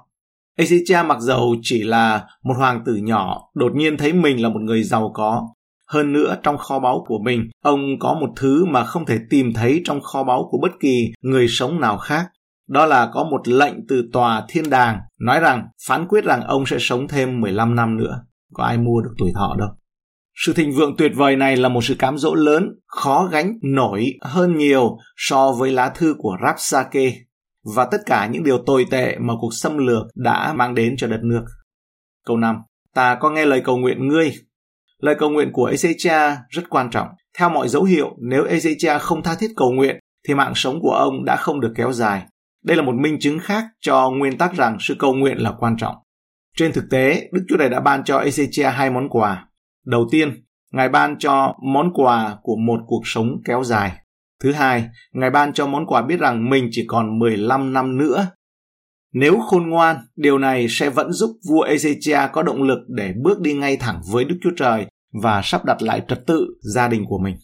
Ezechia 0.57 1.05
mặc 1.05 1.17
dầu 1.21 1.55
chỉ 1.61 1.83
là 1.83 2.25
một 2.43 2.53
hoàng 2.57 2.83
tử 2.85 2.95
nhỏ, 2.95 3.41
đột 3.55 3.71
nhiên 3.75 3.97
thấy 3.97 4.13
mình 4.13 4.41
là 4.41 4.49
một 4.49 4.61
người 4.61 4.83
giàu 4.83 5.11
có. 5.13 5.47
Hơn 5.87 6.13
nữa, 6.13 6.37
trong 6.43 6.57
kho 6.57 6.79
báu 6.79 7.03
của 7.07 7.19
mình, 7.25 7.49
ông 7.63 7.99
có 7.99 8.13
một 8.13 8.29
thứ 8.35 8.65
mà 8.65 8.83
không 8.83 9.05
thể 9.05 9.19
tìm 9.29 9.53
thấy 9.53 9.81
trong 9.85 10.01
kho 10.01 10.23
báu 10.23 10.47
của 10.51 10.57
bất 10.61 10.71
kỳ 10.79 11.11
người 11.21 11.47
sống 11.47 11.79
nào 11.79 11.97
khác. 11.97 12.25
Đó 12.69 12.85
là 12.85 13.09
có 13.13 13.23
một 13.23 13.47
lệnh 13.47 13.87
từ 13.87 14.09
tòa 14.13 14.45
thiên 14.49 14.69
đàng 14.69 14.99
nói 15.19 15.39
rằng 15.39 15.67
phán 15.87 16.07
quyết 16.07 16.23
rằng 16.23 16.41
ông 16.41 16.65
sẽ 16.65 16.77
sống 16.79 17.07
thêm 17.07 17.41
15 17.41 17.75
năm 17.75 17.97
nữa. 17.97 18.23
Có 18.53 18.63
ai 18.63 18.77
mua 18.77 19.01
được 19.01 19.13
tuổi 19.17 19.31
thọ 19.35 19.55
đâu. 19.59 19.69
Sự 20.35 20.53
thịnh 20.53 20.71
vượng 20.71 20.95
tuyệt 20.97 21.11
vời 21.15 21.35
này 21.35 21.57
là 21.57 21.69
một 21.69 21.83
sự 21.83 21.95
cám 21.99 22.17
dỗ 22.17 22.35
lớn, 22.35 22.69
khó 22.87 23.29
gánh 23.31 23.53
nổi 23.61 24.13
hơn 24.21 24.57
nhiều 24.57 24.97
so 25.15 25.51
với 25.51 25.71
lá 25.71 25.89
thư 25.89 26.15
của 26.17 26.37
Rapsake 26.45 27.13
và 27.75 27.87
tất 27.91 27.97
cả 28.05 28.27
những 28.27 28.43
điều 28.43 28.57
tồi 28.65 28.85
tệ 28.91 29.17
mà 29.19 29.33
cuộc 29.41 29.53
xâm 29.53 29.77
lược 29.77 30.03
đã 30.15 30.53
mang 30.53 30.75
đến 30.75 30.95
cho 30.97 31.07
đất 31.07 31.19
nước. 31.23 31.43
Câu 32.25 32.37
5. 32.37 32.55
Ta 32.93 33.15
có 33.15 33.29
nghe 33.29 33.45
lời 33.45 33.61
cầu 33.65 33.77
nguyện 33.77 34.07
ngươi. 34.07 34.31
Lời 34.99 35.15
cầu 35.19 35.29
nguyện 35.29 35.49
của 35.53 35.71
Ezechia 35.71 36.35
rất 36.49 36.69
quan 36.69 36.89
trọng. 36.89 37.07
Theo 37.37 37.49
mọi 37.49 37.67
dấu 37.67 37.83
hiệu, 37.83 38.15
nếu 38.19 38.43
Ezechia 38.43 38.99
không 38.99 39.23
tha 39.23 39.35
thiết 39.35 39.51
cầu 39.55 39.71
nguyện, 39.71 39.99
thì 40.27 40.33
mạng 40.33 40.53
sống 40.55 40.79
của 40.81 40.91
ông 40.91 41.25
đã 41.25 41.35
không 41.35 41.59
được 41.59 41.73
kéo 41.75 41.91
dài. 41.91 42.23
Đây 42.65 42.77
là 42.77 42.83
một 42.83 42.95
minh 42.95 43.17
chứng 43.19 43.39
khác 43.39 43.65
cho 43.79 44.09
nguyên 44.09 44.37
tắc 44.37 44.53
rằng 44.53 44.77
sự 44.79 44.95
cầu 44.99 45.13
nguyện 45.13 45.37
là 45.37 45.53
quan 45.59 45.77
trọng. 45.77 45.95
Trên 46.57 46.71
thực 46.71 46.83
tế, 46.91 47.29
Đức 47.31 47.41
Chúa 47.49 47.57
Trời 47.57 47.69
đã 47.69 47.79
ban 47.79 48.03
cho 48.03 48.19
Ezechia 48.19 48.71
hai 48.71 48.89
món 48.89 49.09
quà. 49.09 49.45
Đầu 49.85 50.07
tiên, 50.11 50.43
Ngài 50.71 50.89
ban 50.89 51.15
cho 51.19 51.55
món 51.73 51.93
quà 51.93 52.37
của 52.41 52.55
một 52.55 52.79
cuộc 52.87 53.01
sống 53.05 53.27
kéo 53.45 53.63
dài. 53.63 53.91
Thứ 54.43 54.51
hai, 54.51 54.89
Ngài 55.11 55.29
ban 55.29 55.53
cho 55.53 55.67
món 55.67 55.85
quà 55.85 56.01
biết 56.01 56.19
rằng 56.19 56.49
mình 56.49 56.67
chỉ 56.71 56.85
còn 56.87 57.19
15 57.19 57.73
năm 57.73 57.97
nữa. 57.97 58.27
Nếu 59.13 59.39
khôn 59.39 59.69
ngoan, 59.69 59.97
điều 60.15 60.37
này 60.37 60.67
sẽ 60.69 60.89
vẫn 60.89 61.11
giúp 61.11 61.29
vua 61.49 61.65
Ezechia 61.65 62.29
có 62.31 62.43
động 62.43 62.63
lực 62.63 62.79
để 62.87 63.13
bước 63.23 63.41
đi 63.41 63.53
ngay 63.53 63.77
thẳng 63.77 64.01
với 64.11 64.25
Đức 64.25 64.35
Chúa 64.41 64.51
Trời 64.57 64.85
và 65.23 65.41
sắp 65.43 65.65
đặt 65.65 65.81
lại 65.81 66.01
trật 66.07 66.27
tự 66.27 66.47
gia 66.61 66.87
đình 66.87 67.05
của 67.05 67.17
mình. 67.17 67.35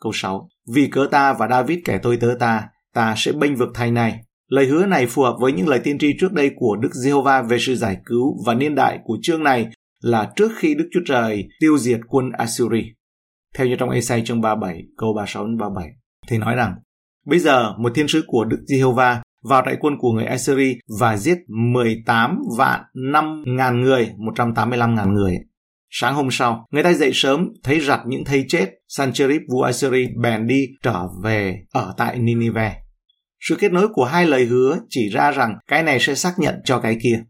Câu 0.00 0.12
6. 0.14 0.48
Vì 0.74 0.88
cớ 0.92 1.08
ta 1.10 1.32
và 1.32 1.48
David 1.48 1.78
kẻ 1.84 1.98
tôi 2.02 2.16
tớ 2.16 2.36
ta, 2.40 2.68
ta 2.94 3.14
sẽ 3.16 3.32
bênh 3.32 3.56
vực 3.56 3.68
thành 3.74 3.94
này. 3.94 4.20
Lời 4.48 4.66
hứa 4.66 4.86
này 4.86 5.06
phù 5.06 5.22
hợp 5.22 5.36
với 5.40 5.52
những 5.52 5.68
lời 5.68 5.80
tiên 5.84 5.98
tri 5.98 6.12
trước 6.20 6.32
đây 6.32 6.50
của 6.56 6.76
Đức 6.76 6.94
Giê-hô-va 6.94 7.42
về 7.42 7.56
sự 7.60 7.74
giải 7.76 7.96
cứu 8.06 8.36
và 8.46 8.54
niên 8.54 8.74
đại 8.74 8.98
của 9.04 9.18
chương 9.22 9.42
này 9.42 9.70
là 10.02 10.32
trước 10.36 10.52
khi 10.56 10.74
Đức 10.74 10.88
Chúa 10.92 11.00
Trời 11.06 11.48
tiêu 11.60 11.78
diệt 11.78 12.00
quân 12.08 12.30
Assyri. 12.32 12.82
Theo 13.54 13.66
như 13.66 13.76
trong 13.78 13.90
Esai 13.90 14.22
chương 14.24 14.40
37, 14.40 14.82
câu 14.96 15.14
36 15.14 15.46
đến 15.46 15.58
37 15.58 15.88
thì 16.28 16.38
nói 16.38 16.54
rằng 16.54 16.74
Bây 17.28 17.38
giờ 17.38 17.72
một 17.78 17.92
thiên 17.94 18.08
sứ 18.08 18.24
của 18.26 18.44
Đức 18.44 18.58
Giê-hô-va 18.66 19.22
vào 19.42 19.62
đại 19.62 19.76
quân 19.80 19.94
của 19.98 20.12
người 20.12 20.24
Assyri 20.24 20.78
và 21.00 21.16
giết 21.16 21.38
18 21.48 22.38
vạn 22.58 22.80
5 22.94 23.44
ngàn 23.46 23.80
người, 23.80 24.10
185 24.18 24.94
ngàn 24.94 25.14
người. 25.14 25.34
Sáng 25.90 26.14
hôm 26.14 26.28
sau, 26.30 26.66
người 26.70 26.82
ta 26.82 26.92
dậy 26.92 27.10
sớm 27.14 27.48
thấy 27.62 27.80
rặt 27.80 28.00
những 28.06 28.24
thây 28.24 28.44
chết, 28.48 28.70
Sancherib 28.88 29.40
vua 29.52 29.62
Assyri 29.62 30.06
bèn 30.22 30.46
đi 30.46 30.66
trở 30.82 31.02
về 31.22 31.54
ở 31.72 31.94
tại 31.96 32.18
Ninive. 32.18 32.76
Sự 33.40 33.56
kết 33.56 33.72
nối 33.72 33.88
của 33.92 34.04
hai 34.04 34.26
lời 34.26 34.44
hứa 34.44 34.78
chỉ 34.88 35.08
ra 35.08 35.30
rằng 35.30 35.54
cái 35.66 35.82
này 35.82 36.00
sẽ 36.00 36.14
xác 36.14 36.34
nhận 36.38 36.54
cho 36.64 36.80
cái 36.80 36.96
kia. 37.02 37.22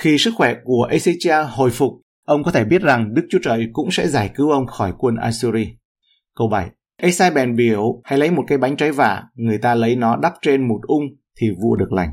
Khi 0.00 0.18
sức 0.18 0.34
khỏe 0.36 0.54
của 0.64 0.88
Ezechia 0.90 1.46
hồi 1.48 1.70
phục, 1.70 1.92
ông 2.26 2.42
có 2.44 2.50
thể 2.50 2.64
biết 2.64 2.82
rằng 2.82 3.14
Đức 3.14 3.22
Chúa 3.30 3.38
Trời 3.42 3.66
cũng 3.72 3.90
sẽ 3.90 4.08
giải 4.08 4.30
cứu 4.34 4.50
ông 4.50 4.66
khỏi 4.66 4.92
quân 4.98 5.16
Assyri. 5.16 5.66
Câu 6.36 6.48
7. 6.48 6.70
Esai 7.02 7.30
bèn 7.30 7.56
biểu 7.56 8.00
hãy 8.04 8.18
lấy 8.18 8.30
một 8.30 8.44
cái 8.46 8.58
bánh 8.58 8.76
trái 8.76 8.92
vả, 8.92 9.22
người 9.34 9.58
ta 9.58 9.74
lấy 9.74 9.96
nó 9.96 10.16
đắp 10.16 10.32
trên 10.42 10.68
một 10.68 10.80
ung 10.82 11.02
thì 11.40 11.46
vua 11.62 11.76
được 11.76 11.92
lành. 11.92 12.10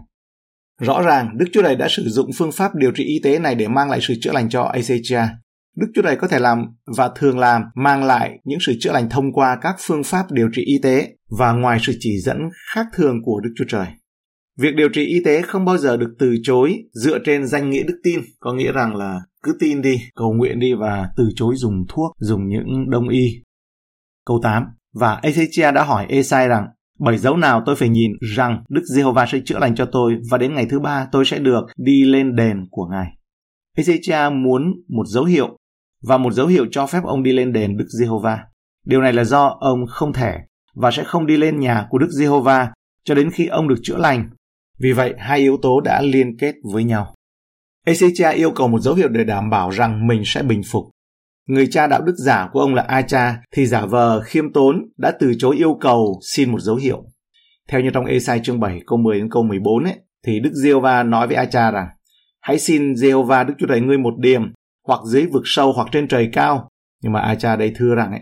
Rõ 0.81 1.01
ràng 1.01 1.37
Đức 1.37 1.45
Chúa 1.53 1.61
Trời 1.61 1.75
đã 1.75 1.87
sử 1.89 2.09
dụng 2.09 2.29
phương 2.37 2.51
pháp 2.51 2.75
điều 2.75 2.91
trị 2.91 3.03
y 3.03 3.19
tế 3.23 3.39
này 3.39 3.55
để 3.55 3.67
mang 3.67 3.89
lại 3.89 3.99
sự 4.01 4.13
chữa 4.21 4.31
lành 4.31 4.49
cho 4.49 4.71
Ezechia. 4.73 5.27
Đức 5.75 5.87
Chúa 5.95 6.01
Trời 6.01 6.15
có 6.15 6.27
thể 6.27 6.39
làm 6.39 6.65
và 6.97 7.09
thường 7.15 7.39
làm 7.39 7.61
mang 7.75 8.03
lại 8.03 8.39
những 8.43 8.59
sự 8.61 8.73
chữa 8.79 8.91
lành 8.91 9.09
thông 9.09 9.33
qua 9.33 9.57
các 9.61 9.75
phương 9.79 10.03
pháp 10.03 10.31
điều 10.31 10.49
trị 10.53 10.63
y 10.65 10.79
tế 10.83 11.15
và 11.39 11.51
ngoài 11.51 11.79
sự 11.81 11.93
chỉ 11.99 12.19
dẫn 12.19 12.37
khác 12.73 12.85
thường 12.93 13.15
của 13.23 13.39
Đức 13.39 13.49
Chúa 13.57 13.65
Trời. 13.67 13.87
Việc 14.57 14.75
điều 14.75 14.89
trị 14.93 15.05
y 15.05 15.19
tế 15.25 15.41
không 15.41 15.65
bao 15.65 15.77
giờ 15.77 15.97
được 15.97 16.15
từ 16.19 16.35
chối 16.43 16.83
dựa 16.93 17.19
trên 17.25 17.47
danh 17.47 17.69
nghĩa 17.69 17.83
đức 17.83 17.99
tin, 18.03 18.19
có 18.39 18.53
nghĩa 18.53 18.71
rằng 18.71 18.95
là 18.95 19.19
cứ 19.43 19.57
tin 19.59 19.81
đi, 19.81 20.01
cầu 20.15 20.33
nguyện 20.33 20.59
đi 20.59 20.73
và 20.73 21.09
từ 21.17 21.29
chối 21.35 21.55
dùng 21.55 21.85
thuốc, 21.89 22.11
dùng 22.19 22.47
những 22.47 22.89
đông 22.89 23.09
y. 23.09 23.43
Câu 24.25 24.39
8. 24.43 24.63
Và 24.93 25.19
Ezechia 25.23 25.73
đã 25.73 25.83
hỏi 25.83 26.05
Esai 26.09 26.47
rằng, 26.47 26.67
bởi 26.99 27.17
dấu 27.17 27.37
nào 27.37 27.63
tôi 27.65 27.75
phải 27.75 27.89
nhìn 27.89 28.11
rằng 28.35 28.63
Đức 28.69 28.81
Giê-hô-va 28.95 29.25
sẽ 29.25 29.39
chữa 29.45 29.59
lành 29.59 29.75
cho 29.75 29.85
tôi 29.91 30.17
và 30.31 30.37
đến 30.37 30.53
ngày 30.53 30.67
thứ 30.69 30.79
ba 30.79 31.07
tôi 31.11 31.25
sẽ 31.25 31.39
được 31.39 31.61
đi 31.77 32.03
lên 32.03 32.35
đền 32.35 32.65
của 32.71 32.85
Ngài. 32.91 33.07
Ezechia 33.77 34.43
muốn 34.43 34.73
một 34.87 35.07
dấu 35.07 35.23
hiệu 35.23 35.57
và 36.03 36.17
một 36.17 36.33
dấu 36.33 36.47
hiệu 36.47 36.65
cho 36.71 36.87
phép 36.87 37.03
ông 37.03 37.23
đi 37.23 37.31
lên 37.33 37.53
đền 37.53 37.77
Đức 37.77 37.87
Giê-hô-va. 37.99 38.39
Điều 38.85 39.01
này 39.01 39.13
là 39.13 39.23
do 39.23 39.57
ông 39.59 39.85
không 39.87 40.13
thể 40.13 40.33
và 40.75 40.91
sẽ 40.91 41.03
không 41.03 41.25
đi 41.25 41.37
lên 41.37 41.59
nhà 41.59 41.85
của 41.89 41.97
Đức 41.97 42.09
Giê-hô-va 42.09 42.71
cho 43.03 43.15
đến 43.15 43.31
khi 43.31 43.47
ông 43.47 43.67
được 43.67 43.79
chữa 43.83 43.97
lành. 43.97 44.29
Vì 44.79 44.91
vậy, 44.91 45.13
hai 45.17 45.39
yếu 45.39 45.57
tố 45.61 45.81
đã 45.81 46.01
liên 46.01 46.37
kết 46.37 46.55
với 46.73 46.83
nhau. 46.83 47.13
Ezechia 47.85 48.35
yêu 48.35 48.51
cầu 48.51 48.67
một 48.67 48.79
dấu 48.79 48.93
hiệu 48.93 49.07
để 49.07 49.23
đảm 49.23 49.49
bảo 49.49 49.69
rằng 49.69 50.07
mình 50.07 50.21
sẽ 50.25 50.43
bình 50.43 50.61
phục. 50.71 50.83
Người 51.47 51.67
cha 51.71 51.87
đạo 51.87 52.01
đức 52.01 52.15
giả 52.17 52.49
của 52.53 52.59
ông 52.59 52.75
là 52.75 52.81
Acha 52.81 53.41
thì 53.53 53.65
giả 53.65 53.85
vờ 53.85 54.21
khiêm 54.21 54.53
tốn 54.53 54.75
đã 54.97 55.11
từ 55.19 55.33
chối 55.37 55.55
yêu 55.55 55.77
cầu 55.81 56.19
xin 56.33 56.51
một 56.51 56.59
dấu 56.59 56.75
hiệu. 56.75 57.03
Theo 57.69 57.81
như 57.81 57.89
trong 57.93 58.05
Esai 58.05 58.39
chương 58.43 58.59
7 58.59 58.81
câu 58.87 58.97
10 58.97 59.19
đến 59.19 59.29
câu 59.31 59.43
14 59.43 59.83
ấy, 59.83 59.95
thì 60.25 60.39
Đức 60.39 60.51
Giê-hô-va 60.53 61.03
nói 61.03 61.27
với 61.27 61.35
Acha 61.35 61.71
rằng 61.71 61.87
Hãy 62.41 62.59
xin 62.59 62.95
Giê-hô-va 62.95 63.43
Đức 63.43 63.53
Chúa 63.57 63.67
Trời 63.67 63.81
ngươi 63.81 63.97
một 63.97 64.13
điểm 64.19 64.41
hoặc 64.87 64.99
dưới 65.05 65.25
vực 65.25 65.43
sâu 65.45 65.73
hoặc 65.73 65.87
trên 65.91 66.07
trời 66.07 66.29
cao. 66.33 66.69
Nhưng 67.03 67.13
mà 67.13 67.19
Acha 67.19 67.55
đây 67.55 67.71
thưa 67.75 67.95
rằng 67.95 68.11
ấy, 68.11 68.21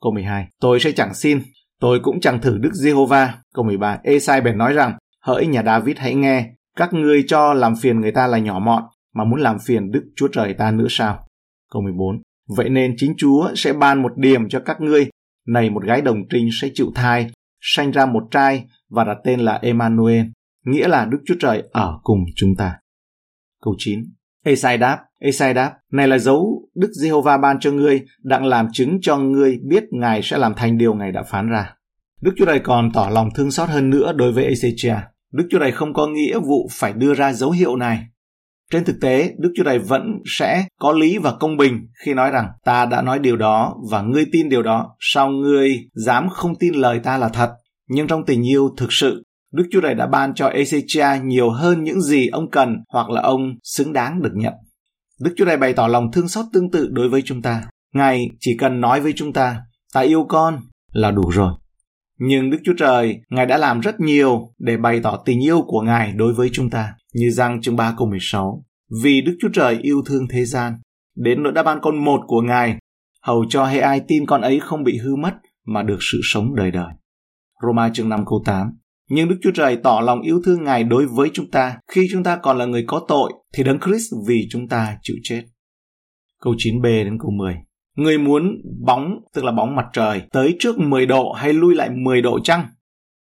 câu 0.00 0.12
12 0.12 0.46
Tôi 0.60 0.80
sẽ 0.80 0.92
chẳng 0.92 1.14
xin, 1.14 1.42
tôi 1.80 2.00
cũng 2.02 2.20
chẳng 2.20 2.40
thử 2.40 2.58
Đức 2.58 2.70
Giê-hô-va. 2.74 3.34
Câu 3.54 3.64
13 3.64 3.98
Esai 4.02 4.40
bèn 4.40 4.58
nói 4.58 4.72
rằng 4.72 4.98
Hỡi 5.22 5.46
nhà 5.46 5.62
David 5.62 5.96
hãy 5.98 6.14
nghe, 6.14 6.50
các 6.76 6.94
ngươi 6.94 7.24
cho 7.26 7.54
làm 7.54 7.74
phiền 7.80 8.00
người 8.00 8.12
ta 8.12 8.26
là 8.26 8.38
nhỏ 8.38 8.58
mọn, 8.58 8.82
mà 9.14 9.24
muốn 9.24 9.40
làm 9.40 9.58
phiền 9.58 9.90
Đức 9.90 10.04
Chúa 10.16 10.28
Trời 10.28 10.54
ta 10.54 10.70
nữa 10.70 10.86
sao? 10.90 11.26
Câu 11.72 11.82
14. 11.82 12.22
Vậy 12.56 12.68
nên 12.68 12.94
chính 12.96 13.14
Chúa 13.16 13.54
sẽ 13.54 13.72
ban 13.72 14.02
một 14.02 14.12
điểm 14.16 14.48
cho 14.48 14.60
các 14.60 14.80
ngươi, 14.80 15.10
này 15.48 15.70
một 15.70 15.84
gái 15.84 16.02
đồng 16.02 16.28
trinh 16.30 16.48
sẽ 16.60 16.68
chịu 16.74 16.92
thai, 16.94 17.30
sanh 17.60 17.90
ra 17.90 18.06
một 18.06 18.22
trai 18.30 18.64
và 18.90 19.04
đặt 19.04 19.16
tên 19.24 19.40
là 19.40 19.58
Emmanuel, 19.62 20.26
nghĩa 20.64 20.88
là 20.88 21.04
Đức 21.04 21.18
Chúa 21.26 21.34
Trời 21.40 21.62
ở 21.72 21.98
cùng 22.02 22.18
chúng 22.36 22.56
ta. 22.56 22.76
Câu 23.62 23.74
9. 23.78 24.00
Esai 24.44 24.78
đáp, 24.78 24.98
Esai 25.20 25.54
đáp, 25.54 25.74
này 25.92 26.08
là 26.08 26.18
dấu 26.18 26.68
Đức 26.74 26.90
Giê-hô-va 27.00 27.38
ban 27.38 27.60
cho 27.60 27.72
ngươi, 27.72 28.00
đặng 28.22 28.46
làm 28.46 28.68
chứng 28.72 28.98
cho 29.02 29.18
ngươi 29.18 29.58
biết 29.68 29.84
Ngài 29.90 30.22
sẽ 30.22 30.38
làm 30.38 30.54
thành 30.56 30.78
điều 30.78 30.94
Ngài 30.94 31.12
đã 31.12 31.22
phán 31.22 31.48
ra. 31.48 31.74
Đức 32.20 32.32
Chúa 32.36 32.46
Trời 32.46 32.60
còn 32.60 32.92
tỏ 32.92 33.08
lòng 33.12 33.28
thương 33.34 33.50
xót 33.50 33.68
hơn 33.68 33.90
nữa 33.90 34.12
đối 34.16 34.32
với 34.32 34.54
Ezechia. 34.54 35.00
Đức 35.32 35.46
Chúa 35.50 35.58
Trời 35.58 35.72
không 35.72 35.94
có 35.94 36.06
nghĩa 36.06 36.38
vụ 36.38 36.68
phải 36.70 36.92
đưa 36.92 37.14
ra 37.14 37.32
dấu 37.32 37.50
hiệu 37.50 37.76
này. 37.76 38.04
Trên 38.70 38.84
thực 38.84 38.96
tế, 39.00 39.34
Đức 39.38 39.52
Chúa 39.56 39.64
Trời 39.64 39.78
vẫn 39.78 40.02
sẽ 40.38 40.64
có 40.80 40.92
lý 40.92 41.18
và 41.18 41.34
công 41.40 41.56
bình 41.56 41.86
khi 42.04 42.14
nói 42.14 42.30
rằng 42.30 42.48
ta 42.64 42.86
đã 42.86 43.02
nói 43.02 43.18
điều 43.18 43.36
đó 43.36 43.76
và 43.90 44.02
ngươi 44.02 44.24
tin 44.32 44.48
điều 44.48 44.62
đó, 44.62 44.96
sao 45.00 45.30
ngươi 45.30 45.76
dám 45.94 46.28
không 46.28 46.52
tin 46.58 46.74
lời 46.74 47.00
ta 47.02 47.18
là 47.18 47.28
thật? 47.28 47.50
Nhưng 47.88 48.06
trong 48.06 48.24
tình 48.26 48.48
yêu 48.48 48.70
thực 48.76 48.92
sự, 48.92 49.24
Đức 49.52 49.64
Chúa 49.72 49.80
Trời 49.80 49.94
đã 49.94 50.06
ban 50.06 50.34
cho 50.34 50.48
Ezechia 50.48 51.24
nhiều 51.24 51.50
hơn 51.50 51.84
những 51.84 52.00
gì 52.00 52.28
ông 52.28 52.50
cần 52.50 52.76
hoặc 52.92 53.10
là 53.10 53.22
ông 53.22 53.40
xứng 53.62 53.92
đáng 53.92 54.22
được 54.22 54.32
nhận. 54.34 54.54
Đức 55.20 55.34
Chúa 55.36 55.44
Trời 55.44 55.56
bày 55.56 55.72
tỏ 55.72 55.86
lòng 55.86 56.12
thương 56.12 56.28
xót 56.28 56.44
tương 56.52 56.70
tự 56.70 56.88
đối 56.92 57.08
với 57.08 57.22
chúng 57.22 57.42
ta. 57.42 57.62
Ngài 57.94 58.26
chỉ 58.40 58.56
cần 58.58 58.80
nói 58.80 59.00
với 59.00 59.12
chúng 59.16 59.32
ta, 59.32 59.56
ta 59.94 60.00
yêu 60.00 60.26
con 60.28 60.60
là 60.92 61.10
đủ 61.10 61.30
rồi. 61.30 61.52
Nhưng 62.18 62.50
Đức 62.50 62.58
Chúa 62.64 62.74
Trời, 62.78 63.20
Ngài 63.30 63.46
đã 63.46 63.58
làm 63.58 63.80
rất 63.80 64.00
nhiều 64.00 64.54
để 64.58 64.76
bày 64.76 65.00
tỏ 65.02 65.22
tình 65.24 65.44
yêu 65.44 65.62
của 65.66 65.80
Ngài 65.80 66.12
đối 66.12 66.34
với 66.34 66.50
chúng 66.52 66.70
ta, 66.70 66.94
như 67.14 67.30
răng 67.30 67.60
chương 67.60 67.76
3 67.76 67.94
câu 67.98 68.08
16. 68.08 68.64
Vì 69.02 69.20
Đức 69.20 69.36
Chúa 69.40 69.48
Trời 69.52 69.78
yêu 69.82 70.02
thương 70.06 70.28
thế 70.30 70.44
gian, 70.44 70.72
đến 71.16 71.42
nỗi 71.42 71.52
đã 71.52 71.62
ban 71.62 71.78
con 71.82 72.04
một 72.04 72.20
của 72.26 72.40
Ngài, 72.40 72.76
hầu 73.22 73.44
cho 73.48 73.64
hay 73.64 73.80
ai 73.80 74.00
tin 74.08 74.26
con 74.26 74.40
ấy 74.40 74.60
không 74.60 74.84
bị 74.84 74.98
hư 74.98 75.16
mất 75.16 75.34
mà 75.66 75.82
được 75.82 75.98
sự 76.12 76.20
sống 76.22 76.54
đời 76.54 76.70
đời. 76.70 76.92
Roma 77.62 77.90
chương 77.94 78.08
5 78.08 78.24
câu 78.26 78.42
8 78.44 78.72
nhưng 79.14 79.28
Đức 79.28 79.36
Chúa 79.42 79.50
Trời 79.54 79.76
tỏ 79.76 80.00
lòng 80.00 80.20
yêu 80.20 80.40
thương 80.44 80.64
Ngài 80.64 80.84
đối 80.84 81.06
với 81.06 81.30
chúng 81.32 81.50
ta 81.50 81.78
khi 81.92 82.08
chúng 82.12 82.22
ta 82.22 82.36
còn 82.36 82.58
là 82.58 82.64
người 82.64 82.84
có 82.86 83.04
tội 83.08 83.32
thì 83.54 83.64
Đấng 83.64 83.80
Christ 83.80 84.12
vì 84.28 84.46
chúng 84.50 84.68
ta 84.68 84.98
chịu 85.02 85.16
chết. 85.22 85.42
Câu 86.40 86.54
9b 86.54 86.82
đến 86.82 87.18
câu 87.18 87.30
10 87.30 87.56
Người 87.96 88.18
muốn 88.18 88.62
bóng, 88.86 89.18
tức 89.34 89.44
là 89.44 89.52
bóng 89.52 89.76
mặt 89.76 89.86
trời, 89.92 90.22
tới 90.32 90.56
trước 90.58 90.78
10 90.78 91.06
độ 91.06 91.32
hay 91.32 91.52
lui 91.52 91.74
lại 91.74 91.90
10 91.90 92.22
độ 92.22 92.38
chăng? 92.40 92.66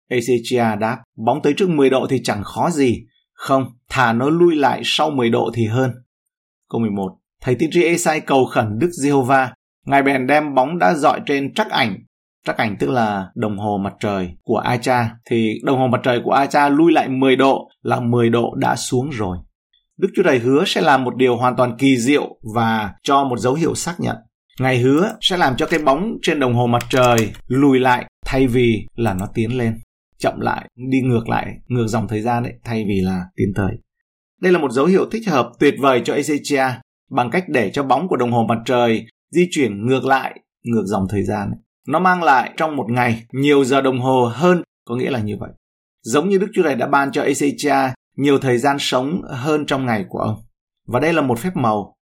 Ezechia 0.09 0.79
đáp, 0.79 0.97
bóng 1.25 1.41
tới 1.41 1.53
trước 1.57 1.69
10 1.69 1.89
độ 1.89 2.07
thì 2.09 2.21
chẳng 2.23 2.43
khó 2.43 2.69
gì. 2.69 3.05
Không, 3.33 3.65
thà 3.89 4.13
nó 4.13 4.29
lui 4.29 4.55
lại 4.55 4.81
sau 4.83 5.09
10 5.09 5.29
độ 5.29 5.51
thì 5.53 5.65
hơn. 5.65 5.91
Câu 6.69 6.81
11. 6.81 7.17
Thầy 7.41 7.55
tiên 7.55 7.69
tri 7.71 7.83
Esai 7.83 8.19
cầu 8.19 8.45
khẩn 8.45 8.79
Đức 8.79 8.89
Giê-hô-va. 8.91 9.53
Ngài 9.85 10.03
bèn 10.03 10.27
đem 10.27 10.55
bóng 10.55 10.79
đã 10.79 10.93
dọi 10.93 11.19
trên 11.25 11.53
trắc 11.53 11.69
ảnh. 11.69 11.95
Trắc 12.45 12.57
ảnh 12.57 12.75
tức 12.79 12.89
là 12.89 13.27
đồng 13.35 13.57
hồ 13.57 13.77
mặt 13.77 13.93
trời 13.99 14.29
của 14.43 14.57
Acha. 14.57 15.09
Thì 15.29 15.53
đồng 15.63 15.79
hồ 15.79 15.87
mặt 15.87 16.01
trời 16.03 16.21
của 16.23 16.31
Acha 16.31 16.69
lui 16.69 16.91
lại 16.91 17.09
10 17.09 17.35
độ 17.35 17.69
là 17.81 17.99
10 17.99 18.29
độ 18.29 18.55
đã 18.55 18.75
xuống 18.75 19.09
rồi. 19.09 19.37
Đức 19.97 20.07
Chúa 20.15 20.23
Trời 20.23 20.39
hứa 20.39 20.63
sẽ 20.65 20.81
làm 20.81 21.03
một 21.03 21.15
điều 21.15 21.37
hoàn 21.37 21.55
toàn 21.55 21.77
kỳ 21.77 21.97
diệu 21.97 22.37
và 22.55 22.93
cho 23.03 23.23
một 23.23 23.39
dấu 23.39 23.53
hiệu 23.53 23.75
xác 23.75 23.99
nhận. 23.99 24.15
Ngài 24.59 24.79
hứa 24.79 25.17
sẽ 25.21 25.37
làm 25.37 25.57
cho 25.57 25.65
cái 25.65 25.79
bóng 25.79 26.17
trên 26.21 26.39
đồng 26.39 26.53
hồ 26.53 26.67
mặt 26.67 26.83
trời 26.89 27.31
lùi 27.47 27.79
lại 27.79 28.05
thay 28.25 28.47
vì 28.47 28.87
là 28.95 29.13
nó 29.13 29.25
tiến 29.33 29.57
lên, 29.57 29.79
chậm 30.17 30.39
lại, 30.39 30.69
đi 30.75 31.01
ngược 31.01 31.29
lại, 31.29 31.53
ngược 31.67 31.87
dòng 31.87 32.07
thời 32.07 32.21
gian 32.21 32.43
ấy, 32.43 32.53
thay 32.63 32.85
vì 32.87 33.01
là 33.01 33.25
tiến 33.35 33.47
tới. 33.55 33.71
Đây 34.41 34.51
là 34.51 34.59
một 34.59 34.71
dấu 34.71 34.85
hiệu 34.85 35.09
thích 35.11 35.27
hợp 35.27 35.51
tuyệt 35.59 35.75
vời 35.79 36.01
cho 36.05 36.15
Ezechia 36.15 36.71
bằng 37.11 37.29
cách 37.31 37.43
để 37.47 37.71
cho 37.73 37.83
bóng 37.83 38.07
của 38.07 38.17
đồng 38.17 38.31
hồ 38.31 38.45
mặt 38.49 38.59
trời 38.65 39.05
di 39.31 39.47
chuyển 39.51 39.85
ngược 39.85 40.05
lại, 40.05 40.39
ngược 40.63 40.83
dòng 40.85 41.07
thời 41.09 41.23
gian. 41.23 41.49
Ấy. 41.49 41.59
Nó 41.87 41.99
mang 41.99 42.23
lại 42.23 42.53
trong 42.57 42.75
một 42.75 42.85
ngày 42.89 43.23
nhiều 43.31 43.63
giờ 43.63 43.81
đồng 43.81 43.99
hồ 43.99 44.31
hơn, 44.33 44.63
có 44.85 44.95
nghĩa 44.95 45.09
là 45.09 45.19
như 45.19 45.37
vậy. 45.39 45.49
Giống 46.03 46.29
như 46.29 46.37
Đức 46.37 46.47
Chúa 46.53 46.63
Trời 46.63 46.75
đã 46.75 46.87
ban 46.87 47.11
cho 47.11 47.23
Ezechia 47.23 47.89
nhiều 48.17 48.39
thời 48.39 48.57
gian 48.57 48.77
sống 48.79 49.21
hơn 49.29 49.65
trong 49.65 49.85
ngày 49.85 50.05
của 50.09 50.19
ông. 50.19 50.35
Và 50.87 50.99
đây 50.99 51.13
là 51.13 51.21
một 51.21 51.39
phép 51.39 51.55
màu 51.55 51.96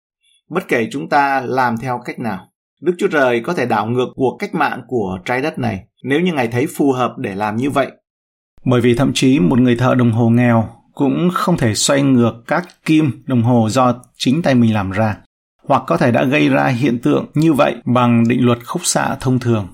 Bất 0.49 0.67
kể 0.67 0.87
chúng 0.91 1.09
ta 1.09 1.41
làm 1.41 1.77
theo 1.77 2.01
cách 2.05 2.19
nào, 2.19 2.47
Đức 2.81 2.93
Chúa 2.97 3.07
Trời 3.07 3.39
có 3.39 3.53
thể 3.53 3.65
đảo 3.65 3.85
ngược 3.85 4.07
cuộc 4.15 4.37
cách 4.39 4.55
mạng 4.55 4.81
của 4.87 5.19
trái 5.25 5.41
đất 5.41 5.59
này 5.59 5.83
nếu 6.03 6.19
như 6.19 6.33
Ngài 6.33 6.47
thấy 6.47 6.67
phù 6.75 6.91
hợp 6.91 7.13
để 7.17 7.35
làm 7.35 7.55
như 7.55 7.69
vậy. 7.69 7.91
Bởi 8.65 8.81
vì 8.81 8.95
thậm 8.95 9.11
chí 9.13 9.39
một 9.39 9.59
người 9.59 9.75
thợ 9.75 9.95
đồng 9.95 10.11
hồ 10.11 10.29
nghèo 10.29 10.69
cũng 10.93 11.29
không 11.33 11.57
thể 11.57 11.75
xoay 11.75 12.01
ngược 12.01 12.33
các 12.47 12.67
kim 12.85 13.23
đồng 13.25 13.43
hồ 13.43 13.69
do 13.69 13.95
chính 14.17 14.41
tay 14.41 14.55
mình 14.55 14.73
làm 14.73 14.91
ra, 14.91 15.17
hoặc 15.67 15.83
có 15.87 15.97
thể 15.97 16.11
đã 16.11 16.23
gây 16.23 16.49
ra 16.49 16.67
hiện 16.67 16.99
tượng 16.99 17.25
như 17.33 17.53
vậy 17.53 17.75
bằng 17.85 18.27
định 18.27 18.45
luật 18.45 18.59
khúc 18.65 18.85
xạ 18.85 19.17
thông 19.19 19.39
thường. 19.39 19.67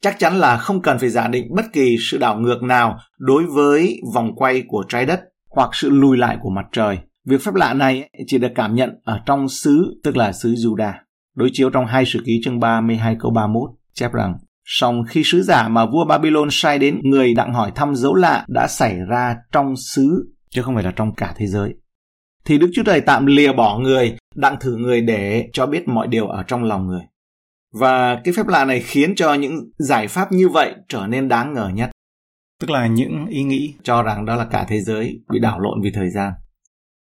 Chắc 0.00 0.18
chắn 0.18 0.38
là 0.38 0.56
không 0.56 0.82
cần 0.82 0.98
phải 0.98 1.08
giả 1.08 1.28
định 1.28 1.54
bất 1.54 1.64
kỳ 1.72 1.96
sự 2.10 2.18
đảo 2.18 2.38
ngược 2.38 2.62
nào 2.62 2.98
đối 3.18 3.44
với 3.44 4.00
vòng 4.14 4.34
quay 4.36 4.62
của 4.68 4.84
trái 4.88 5.06
đất 5.06 5.20
hoặc 5.50 5.70
sự 5.72 5.90
lùi 5.90 6.16
lại 6.16 6.36
của 6.42 6.50
mặt 6.50 6.66
trời 6.72 6.98
Việc 7.28 7.42
phép 7.42 7.54
lạ 7.54 7.74
này 7.74 8.10
chỉ 8.26 8.38
được 8.38 8.52
cảm 8.54 8.74
nhận 8.74 8.90
ở 9.04 9.20
trong 9.26 9.48
xứ, 9.48 10.00
tức 10.04 10.16
là 10.16 10.32
xứ 10.32 10.54
Juda. 10.54 10.92
Đối 11.36 11.50
chiếu 11.52 11.70
trong 11.70 11.86
hai 11.86 12.04
sử 12.04 12.22
ký 12.26 12.40
chương 12.44 12.60
32 12.60 13.16
câu 13.20 13.30
31 13.30 13.70
chép 13.94 14.12
rằng 14.12 14.38
Song 14.64 15.04
khi 15.08 15.22
sứ 15.24 15.42
giả 15.42 15.68
mà 15.68 15.86
vua 15.86 16.04
Babylon 16.04 16.48
sai 16.50 16.78
đến 16.78 17.00
người 17.02 17.34
đặng 17.34 17.54
hỏi 17.54 17.72
thăm 17.74 17.94
dấu 17.94 18.14
lạ 18.14 18.44
đã 18.48 18.66
xảy 18.68 18.96
ra 19.08 19.36
trong 19.52 19.76
xứ, 19.76 20.32
chứ 20.50 20.62
không 20.62 20.74
phải 20.74 20.84
là 20.84 20.92
trong 20.96 21.14
cả 21.14 21.34
thế 21.36 21.46
giới. 21.46 21.74
Thì 22.44 22.58
Đức 22.58 22.70
Chúa 22.74 22.82
Trời 22.82 23.00
tạm 23.00 23.26
lìa 23.26 23.52
bỏ 23.52 23.78
người, 23.78 24.16
đặng 24.34 24.56
thử 24.60 24.76
người 24.76 25.00
để 25.00 25.48
cho 25.52 25.66
biết 25.66 25.88
mọi 25.88 26.06
điều 26.06 26.26
ở 26.26 26.42
trong 26.42 26.64
lòng 26.64 26.86
người. 26.86 27.02
Và 27.74 28.20
cái 28.24 28.34
phép 28.36 28.46
lạ 28.46 28.64
này 28.64 28.80
khiến 28.80 29.14
cho 29.14 29.34
những 29.34 29.70
giải 29.78 30.08
pháp 30.08 30.32
như 30.32 30.48
vậy 30.48 30.74
trở 30.88 31.06
nên 31.06 31.28
đáng 31.28 31.54
ngờ 31.54 31.70
nhất. 31.74 31.90
Tức 32.60 32.70
là 32.70 32.86
những 32.86 33.26
ý 33.26 33.42
nghĩ 33.42 33.74
cho 33.82 34.02
rằng 34.02 34.24
đó 34.24 34.36
là 34.36 34.44
cả 34.44 34.66
thế 34.68 34.80
giới 34.80 35.20
bị 35.32 35.38
đảo 35.38 35.60
lộn 35.60 35.82
vì 35.82 35.90
thời 35.94 36.10
gian. 36.10 36.32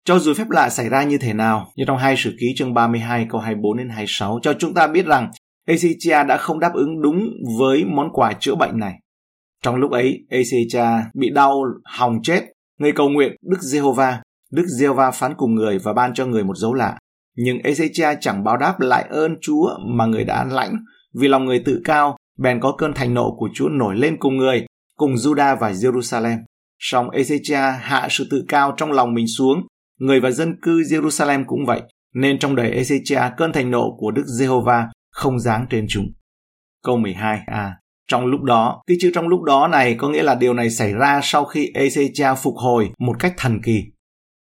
Cho 0.07 0.19
dù 0.19 0.33
phép 0.33 0.49
lạ 0.49 0.69
xảy 0.69 0.89
ra 0.89 1.03
như 1.03 1.17
thế 1.17 1.33
nào, 1.33 1.71
như 1.75 1.83
trong 1.87 1.97
hai 1.97 2.15
sử 2.17 2.35
ký 2.39 2.47
chương 2.55 2.73
32 2.73 3.27
câu 3.29 3.41
24 3.41 3.77
đến 3.77 3.89
26 3.89 4.39
cho 4.41 4.53
chúng 4.59 4.73
ta 4.73 4.87
biết 4.87 5.05
rằng 5.05 5.31
Ezechia 5.67 6.27
đã 6.27 6.37
không 6.37 6.59
đáp 6.59 6.71
ứng 6.73 7.01
đúng 7.01 7.29
với 7.59 7.85
món 7.85 8.07
quà 8.13 8.33
chữa 8.33 8.55
bệnh 8.55 8.79
này. 8.79 8.93
Trong 9.63 9.75
lúc 9.75 9.91
ấy, 9.91 10.19
Ezechia 10.29 11.01
bị 11.13 11.29
đau 11.29 11.63
hòng 11.83 12.19
chết, 12.23 12.41
người 12.79 12.91
cầu 12.91 13.09
nguyện 13.09 13.35
Đức 13.41 13.61
Giê-hô-va. 13.61 14.21
Đức 14.51 14.65
Giê-hô-va 14.79 15.11
phán 15.11 15.33
cùng 15.37 15.55
người 15.55 15.79
và 15.79 15.93
ban 15.93 16.13
cho 16.13 16.25
người 16.25 16.43
một 16.43 16.57
dấu 16.57 16.73
lạ. 16.73 16.97
Nhưng 17.35 17.57
Ezechia 17.57 18.15
chẳng 18.21 18.43
báo 18.43 18.57
đáp 18.57 18.79
lại 18.79 19.05
ơn 19.09 19.35
Chúa 19.41 19.69
mà 19.97 20.05
người 20.05 20.23
đã 20.23 20.45
lãnh, 20.45 20.75
vì 21.19 21.27
lòng 21.27 21.45
người 21.45 21.61
tự 21.65 21.81
cao, 21.83 22.17
bèn 22.39 22.59
có 22.59 22.75
cơn 22.77 22.93
thành 22.93 23.13
nộ 23.13 23.35
của 23.37 23.49
Chúa 23.53 23.69
nổi 23.69 23.95
lên 23.95 24.17
cùng 24.19 24.37
người, 24.37 24.65
cùng 24.97 25.13
Juda 25.13 25.57
và 25.59 25.71
Jerusalem. 25.71 26.37
Song 26.79 27.09
Ezechia 27.09 27.77
hạ 27.79 28.07
sự 28.09 28.27
tự 28.31 28.45
cao 28.47 28.73
trong 28.77 28.91
lòng 28.91 29.13
mình 29.13 29.27
xuống 29.27 29.57
Người 29.99 30.19
và 30.19 30.31
dân 30.31 30.55
cư 30.61 30.81
Jerusalem 30.81 31.43
cũng 31.47 31.65
vậy, 31.65 31.81
nên 32.13 32.39
trong 32.39 32.55
đời 32.55 32.71
Ezechia 32.71 33.31
cơn 33.37 33.53
thành 33.53 33.71
nộ 33.71 33.95
của 33.99 34.11
Đức 34.11 34.23
Giê-hô-va 34.39 34.87
không 35.11 35.39
giáng 35.39 35.65
trên 35.69 35.85
chúng. 35.89 36.05
Câu 36.83 36.97
12a 36.97 37.39
à, 37.47 37.73
Trong 38.07 38.25
lúc 38.25 38.41
đó, 38.41 38.81
cái 38.87 38.97
chữ 38.99 39.11
trong 39.13 39.27
lúc 39.27 39.41
đó 39.41 39.67
này 39.67 39.95
có 39.97 40.09
nghĩa 40.09 40.23
là 40.23 40.35
điều 40.35 40.53
này 40.53 40.69
xảy 40.69 40.93
ra 40.93 41.19
sau 41.23 41.45
khi 41.45 41.71
Ezechia 41.73 42.35
phục 42.35 42.55
hồi 42.57 42.89
một 42.99 43.19
cách 43.19 43.33
thần 43.37 43.61
kỳ. 43.63 43.83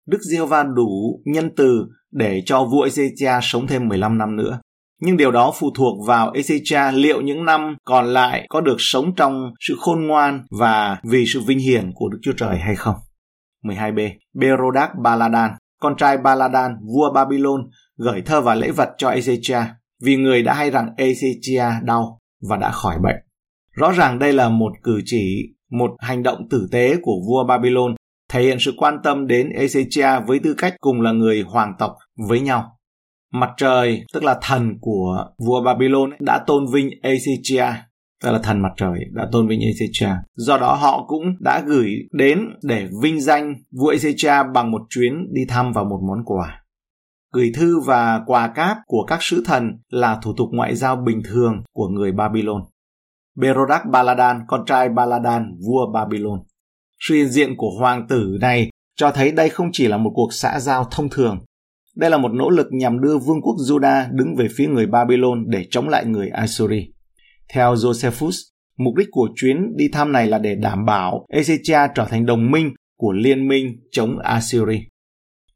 Đức 0.07 0.19
Giê-hô-va 0.31 0.63
đủ 0.63 1.21
nhân 1.25 1.51
từ 1.57 1.87
để 2.13 2.43
cho 2.47 2.65
vua 2.65 2.87
Ezechia 2.87 3.41
sống 3.43 3.67
thêm 3.67 3.89
15 3.89 4.19
năm 4.19 4.37
nữa. 4.37 4.61
Nhưng 5.03 5.17
điều 5.17 5.31
đó 5.31 5.53
phụ 5.55 5.71
thuộc 5.77 6.07
vào 6.07 6.33
Ezechia 6.33 6.93
liệu 6.93 7.21
những 7.21 7.45
năm 7.45 7.77
còn 7.85 8.07
lại 8.07 8.47
có 8.49 8.61
được 8.61 8.77
sống 8.79 9.15
trong 9.17 9.53
sự 9.61 9.77
khôn 9.79 10.07
ngoan 10.07 10.45
và 10.61 11.01
vì 11.05 11.25
sự 11.27 11.41
vinh 11.47 11.59
hiển 11.59 11.93
của 11.95 12.09
Đức 12.09 12.19
Chúa 12.23 12.33
Trời 12.37 12.59
hay 12.59 12.77
không. 12.77 12.95
12b. 13.63 14.11
Berodak 14.35 14.91
Baladan, 15.03 15.51
con 15.81 15.97
trai 15.97 16.19
Baladan, 16.19 16.73
vua 16.95 17.13
Babylon, 17.15 17.71
gửi 17.97 18.23
thơ 18.27 18.41
và 18.41 18.55
lễ 18.55 18.71
vật 18.71 18.89
cho 18.99 19.11
Ezechia 19.11 19.65
vì 20.03 20.17
người 20.17 20.43
đã 20.43 20.55
hay 20.55 20.71
rằng 20.71 20.89
Ezechia 20.97 21.85
đau 21.85 22.19
và 22.49 22.57
đã 22.57 22.71
khỏi 22.71 22.97
bệnh. 23.03 23.17
Rõ 23.73 23.93
ràng 23.93 24.19
đây 24.19 24.33
là 24.33 24.49
một 24.49 24.73
cử 24.83 25.01
chỉ, 25.05 25.55
một 25.71 25.91
hành 25.99 26.23
động 26.23 26.49
tử 26.51 26.69
tế 26.73 26.97
của 27.03 27.21
vua 27.29 27.45
Babylon 27.45 27.95
thể 28.31 28.43
hiện 28.43 28.57
sự 28.61 28.75
quan 28.77 28.99
tâm 29.05 29.27
đến 29.27 29.49
Ezechia 29.49 30.27
với 30.27 30.39
tư 30.39 30.55
cách 30.59 30.75
cùng 30.81 31.01
là 31.01 31.13
người 31.13 31.43
hoàng 31.43 31.75
tộc 31.79 31.93
với 32.29 32.41
nhau. 32.41 32.77
Mặt 33.33 33.51
trời, 33.57 34.05
tức 34.13 34.25
là 34.25 34.39
thần 34.43 34.79
của 34.81 35.25
vua 35.47 35.63
Babylon, 35.65 36.11
đã 36.21 36.45
tôn 36.47 36.65
vinh 36.73 36.91
Ezechia 37.03 37.73
tức 38.23 38.31
là 38.31 38.39
thần 38.39 38.63
mặt 38.63 38.73
trời 38.77 38.99
đã 39.13 39.29
tôn 39.33 39.49
vinh 39.49 39.61
Ezechia. 39.61 40.17
Do 40.35 40.59
đó 40.59 40.75
họ 40.75 41.05
cũng 41.09 41.23
đã 41.41 41.63
gửi 41.67 41.95
đến 42.13 42.39
để 42.63 42.89
vinh 43.03 43.21
danh 43.21 43.55
vua 43.73 43.93
Ezechia 43.93 44.53
bằng 44.53 44.71
một 44.71 44.83
chuyến 44.91 45.13
đi 45.33 45.41
thăm 45.49 45.73
và 45.73 45.83
một 45.85 46.01
món 46.09 46.25
quà. 46.25 46.63
Gửi 47.33 47.53
thư 47.55 47.81
và 47.81 48.21
quà 48.27 48.49
cáp 48.49 48.77
của 48.87 49.05
các 49.07 49.23
sứ 49.23 49.43
thần 49.47 49.71
là 49.89 50.19
thủ 50.23 50.35
tục 50.37 50.49
ngoại 50.53 50.75
giao 50.75 50.97
bình 50.97 51.23
thường 51.25 51.63
của 51.73 51.89
người 51.89 52.13
Babylon. 52.13 52.63
Berodach 53.37 53.87
Baladan, 53.91 54.41
con 54.49 54.65
trai 54.67 54.89
Baladan, 54.89 55.55
vua 55.67 55.93
Babylon. 55.93 56.41
Sự 57.01 57.15
hiện 57.15 57.29
diện 57.29 57.57
của 57.57 57.71
hoàng 57.79 58.07
tử 58.09 58.39
này 58.41 58.71
cho 58.97 59.11
thấy 59.11 59.33
đây 59.33 59.49
không 59.49 59.69
chỉ 59.73 59.89
là 59.89 59.97
một 59.97 60.11
cuộc 60.15 60.33
xã 60.33 60.61
giao 60.61 60.85
thông 60.91 61.09
thường, 61.09 61.39
Đây 61.97 62.11
là 62.11 62.19
một 62.19 62.33
nỗ 62.33 62.51
lực 62.51 62.67
nhằm 62.71 63.01
đưa 63.01 63.19
vương 63.19 63.43
quốc 63.43 63.55
Juda 63.69 64.09
đứng 64.13 64.37
về 64.37 64.49
phía 64.57 64.67
người 64.67 64.87
Babylon 64.87 65.45
để 65.49 65.67
chống 65.71 65.89
lại 65.89 66.05
người 66.07 66.29
Assyri. 66.29 66.93
Theo 67.53 67.75
Josephus, 67.75 68.37
mục 68.79 68.95
đích 68.95 69.09
của 69.11 69.29
chuyến 69.37 69.77
đi 69.77 69.89
thăm 69.93 70.13
này 70.13 70.27
là 70.27 70.39
để 70.39 70.55
đảm 70.55 70.85
bảo 70.85 71.27
Ezechia 71.33 71.89
trở 71.95 72.05
thành 72.05 72.27
đồng 72.27 72.51
minh 72.51 72.75
của 72.99 73.13
liên 73.13 73.49
minh 73.49 73.77
chống 73.93 74.19
Assyri. 74.19 74.81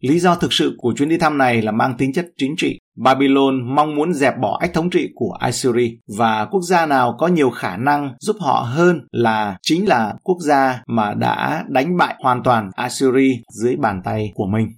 Lý 0.01 0.19
do 0.19 0.35
thực 0.35 0.53
sự 0.53 0.75
của 0.79 0.93
chuyến 0.97 1.09
đi 1.09 1.19
thăm 1.19 1.39
này 1.39 1.63
là 1.63 1.73
mang 1.73 1.95
tính 1.99 2.13
chất 2.13 2.27
chính 2.37 2.55
trị. 2.57 2.79
Babylon 2.97 3.75
mong 3.75 3.95
muốn 3.95 4.15
dẹp 4.15 4.39
bỏ 4.41 4.59
ách 4.61 4.75
thống 4.75 4.91
trị 4.91 5.09
của 5.15 5.33
Assyri 5.41 5.99
và 6.19 6.45
quốc 6.45 6.61
gia 6.63 6.87
nào 6.87 7.17
có 7.19 7.27
nhiều 7.27 7.51
khả 7.51 7.77
năng 7.77 8.15
giúp 8.21 8.37
họ 8.41 8.61
hơn 8.61 9.01
là 9.13 9.57
chính 9.63 9.89
là 9.89 10.15
quốc 10.23 10.39
gia 10.41 10.83
mà 10.87 11.15
đã 11.15 11.65
đánh 11.69 11.97
bại 11.97 12.15
hoàn 12.19 12.43
toàn 12.43 12.71
Assyri 12.75 13.43
dưới 13.49 13.77
bàn 13.77 14.01
tay 14.05 14.33
của 14.35 14.47
mình. 14.47 14.69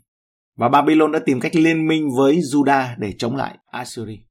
Và 0.57 0.69
Babylon 0.69 1.13
đã 1.13 1.19
tìm 1.27 1.41
cách 1.41 1.57
liên 1.57 1.89
minh 1.89 2.09
với 2.17 2.37
Judah 2.37 2.87
để 2.99 3.13
chống 3.19 3.37
lại 3.37 3.59
Assyri. 3.71 4.26